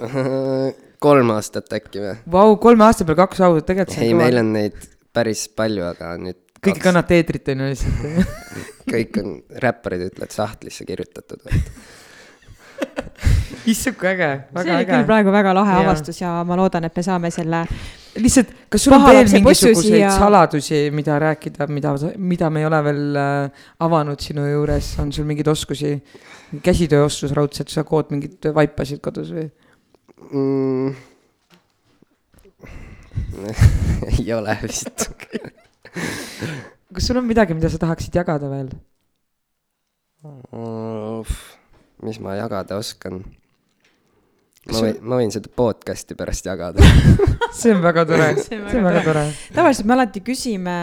[1.06, 2.14] kolm aastat äkki või?
[2.32, 4.78] Vau, kolme aasta peale kaks laulu, tegelikult ei, meil on neid
[5.14, 8.36] päris palju, aga nüüd kõik kannate eetrit on ju lihtsalt.
[8.94, 11.44] kõik on, räpparid ütlevad sahtlisse kirjutatud.
[13.70, 15.06] issand, kui äge, see väga oli küll äge.
[15.08, 15.82] praegu väga lahe Jaa.
[15.84, 17.62] avastus ja ma loodan, et me saame selle.
[18.20, 22.80] lihtsalt, kas sul on veel mingisuguseid siia- saladusi, mida rääkida, mida, mida me ei ole
[22.88, 25.94] veel äh, avanud sinu juures, on sul mingeid oskusi,
[26.64, 29.46] käsitööoskus raudselt, sa kood mingeid vaipasid kodus või?
[30.30, 30.94] mm.
[34.18, 35.06] ei ole vist.
[36.90, 38.74] kas sul on midagi, mida sa tahaksid jagada veel?
[42.02, 43.22] Mis ma jagada oskan?
[44.70, 46.84] Ma võin, ma võin seda podcast'i pärast jagada.
[47.58, 49.24] see on väga tore, See on on väga tore.
[49.56, 50.76] tavaliselt me alati küsime,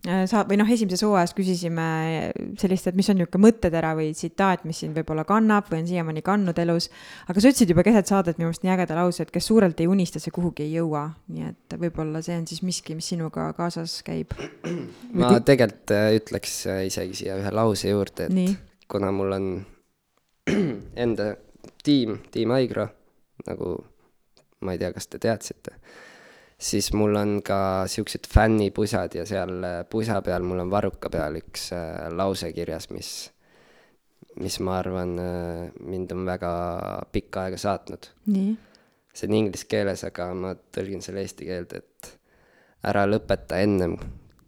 [0.00, 1.86] sa või noh, esimeses hooajas küsisime
[2.60, 6.22] sellist, et mis on niisugune mõttetera või tsitaat, mis sind võib-olla kannab või on siiamaani
[6.24, 6.88] kandnud elus.
[7.28, 9.90] aga sa ütlesid juba keset saadet minu arust nii ägeda lause, et kes suurelt ei
[9.90, 11.10] unista, see kuhugi ei jõua.
[11.34, 14.32] nii et võib-olla see on siis miski, mis sinuga kaasas käib.
[15.12, 18.56] ma tegelikult äh, ütleks äh, isegi siia ühe lause juurde, et nii,
[18.88, 19.52] kuna mul on
[21.04, 21.34] enda
[21.84, 22.86] tiim, tiim Aigro,
[23.46, 23.74] nagu
[24.60, 25.74] ma ei tea, kas te teadsite,
[26.60, 31.40] siis mul on ka siuksed fännipusad ja seal äh, pusa peal mul on varruka peal
[31.40, 33.12] üks äh, lause kirjas, mis,
[34.40, 35.16] mis ma arvan,
[35.80, 36.52] mind on väga
[37.12, 38.10] pikka aega saatnud.
[38.30, 38.56] nii,
[39.14, 42.16] see on inglise keeles, aga ma tõlgin selle eesti keelde, et
[42.86, 43.96] ära lõpeta ennem,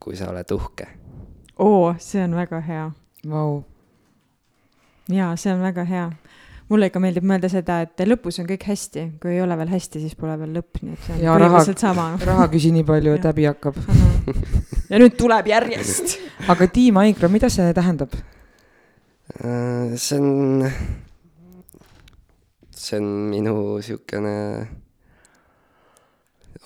[0.00, 0.88] kui sa oled uhke.
[1.59, 2.90] oo, see on väga hea
[3.28, 3.62] Vau,
[5.11, 6.11] jaa, see on väga hea.
[6.72, 10.00] mulle ikka meeldib mõelda seda, et lõpus on kõik hästi, kui ei ole veel hästi,
[10.00, 12.07] siis pole veel lõpp, nii et see on põhimõtteliselt sama.
[12.24, 13.80] raha küsi nii palju, et häbi hakkab.
[14.90, 16.16] ja nüüd tuleb järjest.
[16.53, 18.14] aga tiim Aigro, mida see tähendab?
[19.42, 20.70] Äh, see on,
[22.70, 24.34] see on minu siukene,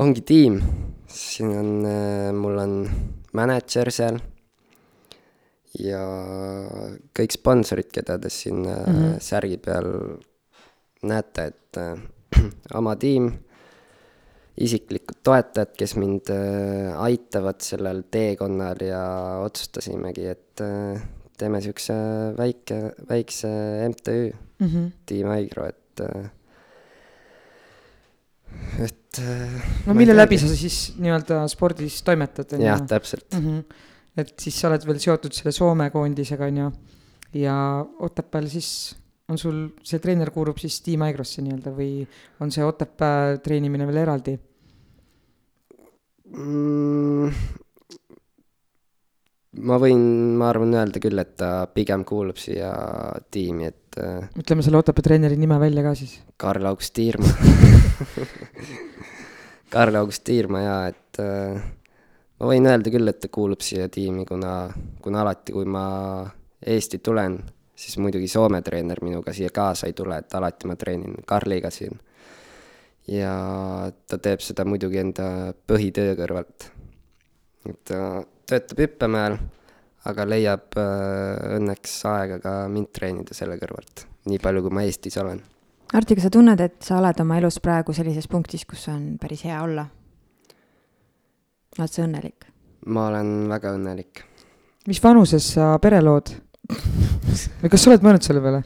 [0.04, 0.62] ongi tiim,
[1.10, 1.76] siin on,
[2.36, 2.80] mul on
[3.36, 4.22] mänedžer seal
[5.78, 6.02] ja
[7.16, 9.16] kõik sponsorid, keda te siin mm -hmm.
[9.20, 9.90] särgi peal
[11.02, 11.98] näete, et äh,
[12.78, 13.30] oma tiim,
[14.56, 19.02] isiklikud toetajad, kes mind äh, aitavad sellel teekonnal ja
[19.44, 21.02] otsustasimegi, et äh,
[21.36, 21.96] teeme niisuguse
[22.38, 23.48] väike, väikse
[23.90, 24.90] MTÜ mm, -hmm.
[25.06, 26.30] Tiim Aigro, et äh,
[28.80, 29.20] et
[29.86, 32.56] no mille läbi sa siis nii-öelda spordis toimetad?
[32.60, 33.44] jah, täpselt mm.
[33.44, 33.76] -hmm.
[34.16, 36.70] Et siis sa oled veel seotud selle Soome koondisega, on ju,
[37.42, 37.56] ja
[38.06, 38.70] Otepääl siis
[39.28, 42.06] on sul, see treener kuulub siis Team Aigrosse nii-öelda või
[42.40, 44.36] on see Otepää treenimine veel eraldi
[46.30, 47.32] mm,?
[49.66, 50.02] ma võin,
[50.38, 52.70] ma arvan, öelda küll, et ta pigem kuulub siia
[53.32, 53.98] tiimi, et.
[54.00, 56.18] Äh, ütleme selle Otepää treeneri nime välja ka siis.
[56.40, 57.30] Karl-August Tiirma
[59.74, 61.62] Karl-August Tiirma jaa, et äh,
[62.40, 64.68] ma võin öelda küll, et ta kuulub siia tiimi, kuna,
[65.02, 65.86] kuna alati, kui ma
[66.66, 67.38] Eesti tulen,
[67.76, 71.98] siis muidugi Soome treener minuga siia kaasa ei tule, et alati ma treenin Karliga siin.
[73.06, 73.32] ja
[74.08, 75.26] ta teeb seda muidugi enda
[75.68, 76.70] põhitöö kõrvalt.
[77.68, 79.36] et ta töötab Hüppemäel,
[80.06, 85.18] aga leiab äh, õnneks aega ka mind treenida selle kõrvalt, nii palju, kui ma Eestis
[85.22, 85.42] olen.
[85.94, 89.44] Arti, kas sa tunned, et sa oled oma elus praegu sellises punktis, kus on päris
[89.46, 89.86] hea olla?
[91.84, 92.48] Oled sa õnnelik?
[92.86, 94.24] ma olen väga õnnelik.
[94.86, 96.32] mis vanuses sa pere lood?
[96.66, 98.64] või kas sa oled mõelnud selle peale?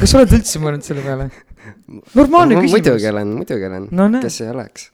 [0.00, 1.30] kas sa oled üldse mõelnud selle peale?
[2.14, 2.78] normaalne no, küsimus.
[2.78, 4.90] muidugi olen, muidugi olen no,, kes ei oleks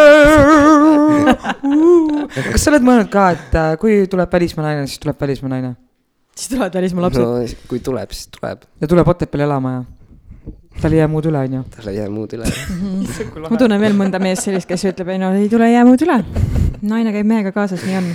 [2.53, 5.77] kas sa oled mõelnud ka, et äh, kui tuleb välismaa naine, siis tuleb välismaa naine?
[6.39, 7.63] Siis tulevad välismaa lapsed no,?
[7.71, 8.67] kui tuleb, siis tuleb.
[8.81, 9.85] ja tuleb Otepääle elama ja?
[10.83, 11.63] tal ei jää muud üle, onju?
[11.77, 12.51] tal ei jää muud üle
[13.51, 16.05] ma tunnen veel mõnda meest sellist, kes ütleb, ei no ei tule, ei jää muud
[16.07, 16.21] üle.
[16.83, 18.13] naine käib mehega kaasas, nii on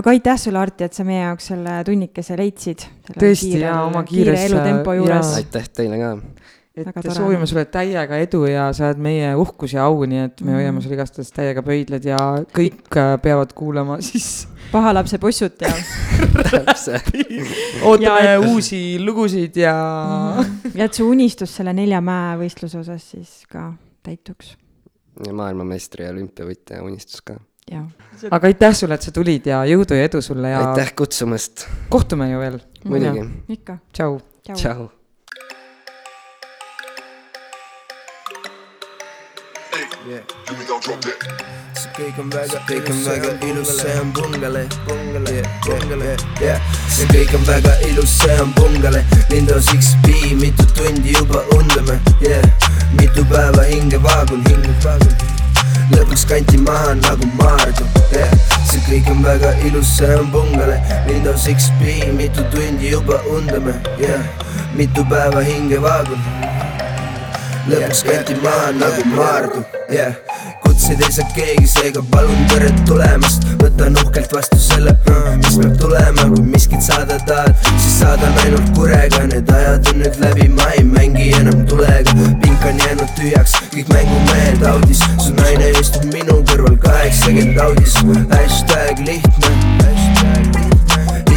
[0.00, 2.86] aga aitäh sulle, Arti, et sa meie jaoks selle tunnikese leidsid.
[3.12, 4.40] tõesti ja oma kiires.
[4.40, 5.34] kiire elutempo juures.
[5.40, 6.14] aitäh teile ka.
[6.76, 10.52] Et soovime sulle täiega edu ja sa oled meie uhkus ja au, nii et me
[10.52, 10.58] mm.
[10.60, 12.20] hoiame sul igastahes täiega pöidlad ja
[12.54, 14.46] kõik äh, peavad kuulama siis.
[14.74, 15.72] paha lapse pussut ja
[17.88, 18.46] ootame ja, et...
[18.46, 19.74] uusi lugusid ja
[20.38, 20.78] mm.
[20.78, 23.72] ja et su unistus selle nelja mäe võistluse osas siis ka
[24.06, 24.54] täituks.
[25.26, 27.40] ja maailmameistri ja olümpiavõitja unistus ka
[28.30, 30.62] aga aitäh sulle, et sa tulid ja jõudu ja edu sulle ja.
[30.70, 31.66] aitäh kutsumast.
[31.90, 32.62] kohtume ju veel.
[32.84, 33.26] muidugi.
[33.58, 33.78] ikka.
[33.92, 34.18] tšau.
[34.54, 34.90] tšau.
[41.80, 46.58] See kõik on väga, kõik on väga ilus, see on bungale, bungale, bungale, yeah.
[46.90, 52.42] see kõik on väga ilus, see on bungale, Windows XP, mitu tundi juba undame, yeah.
[52.98, 55.14] mitu päeva hinge vaagun, hinge vaagun
[55.94, 58.30] lõpuks kanti maha nagu Maardu yeah.
[58.66, 64.22] see kõik on väga ilus, see on pungale Windows XP, mitu tundi juba undame yeah.
[64.78, 66.79] mitu päeva hinge vaagun
[67.68, 70.14] lõpuks kanti maha nagu Maardu yeah.
[70.62, 73.44] Kutseid ei saa keegi, seega palun tere tulemast.
[73.60, 74.94] Võtan uhkelt vastu selle,
[75.40, 80.20] mis peab tulema, kui miskit saada tahad, siis saadan ainult kurega, need ajad on nüüd
[80.22, 85.74] läbi, ma ei mängi enam tulega, pink on jäänud tühjaks, kõik mängumehed audis, su naine
[85.80, 88.00] istub minu kõrval kaheksakümmend audis,
[88.32, 89.54] hashtag lihtne,
[89.84, 90.59] hashtag lihtne,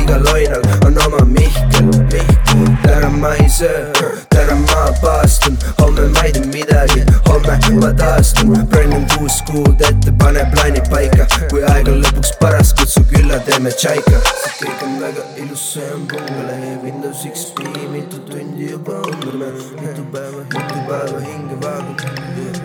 [0.04, 6.22] igal loinal on oma Mihkel, Mihkel, täna ma ei söö täna ma paastun, homme ma
[6.22, 8.68] ei tea midagi, homme ma taastun.
[8.68, 11.28] Brännun kuus kuud ette, pane plaanid paika.
[11.49, 14.23] Kui aeg on lõpuks paras, kutsu külla, teeme tšaika.
[14.34, 20.45] See kõik on väga ilus, on pungale Windows XP, mitu tundi juba undame mitu päeva,
[20.57, 22.62] mitu päeva hinge vaagub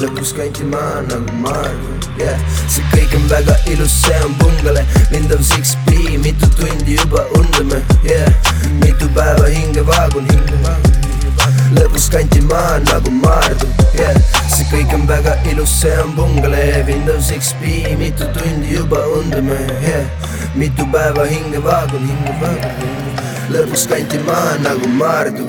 [0.00, 2.36] lõpus kanti maha nagu Marvel yeah.
[2.68, 4.82] see kõik on väga ilus, see on pungale
[5.12, 8.28] Windows XP, mitu tundi juba undame yeah.
[8.82, 14.20] mitu päeva hinge vaagun, hinge vaagun lõpus kanti maha nagu Maardu yeah.
[14.52, 20.04] see kõik on väga ilus, see on pungale Windows XP, mitu tundi juba undame yeah.
[20.56, 23.15] mitu päeva hinge vaagun, hinge vaagun
[23.52, 25.46] lõpuks kanti maha nagu Maardu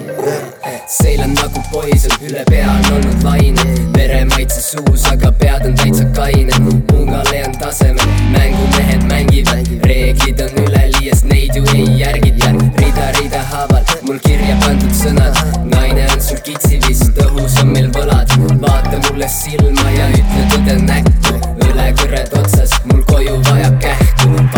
[0.87, 6.55] seilan nagu poisel, üle pea on olnud lained veremaitse suus, aga pead on täitsa kained
[6.61, 9.67] Mungale on tasemel, mängumehed mängivad.
[9.87, 12.51] Reeglid on üleliias, neid ju ei järgita.
[12.79, 15.39] Rida-rida haaval, mul kirja pandud sõnad.
[15.71, 18.35] Naine on sul kitsivist, õhus on meil võlad.
[18.63, 21.39] Vaata mulle silma ja ütle tõde näkku.
[21.69, 24.16] Õlekõrred otsas, mul koju vajab kähku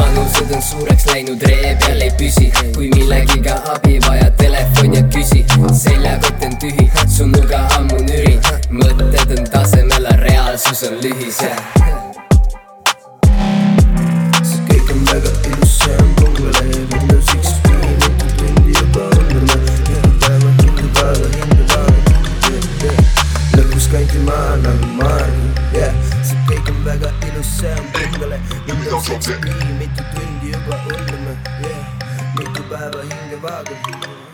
[0.09, 5.43] panused on suureks läinud, ree peal ei püsi kui millegiga abi vaja, telefon ja küsi
[5.77, 8.39] selja kott on tühi, su nuga ammu nüri,
[8.73, 11.51] mõtted on tasemel elus on lühis ja
[14.49, 17.69] see kõik on väga ilus, see on bungalow, Windows XP,
[18.01, 22.95] mitu tundi juba õnneme, mitu päeva, mitu päeva hinge vaadata.
[23.57, 25.38] lõpus kanti maa nagu Marvel,
[26.89, 29.45] väga ilus, see on bungalow, Windows XP,
[29.79, 31.85] mitu tundi juba õnneme, yeah,
[32.37, 34.28] mitu päeva hinge vaadata.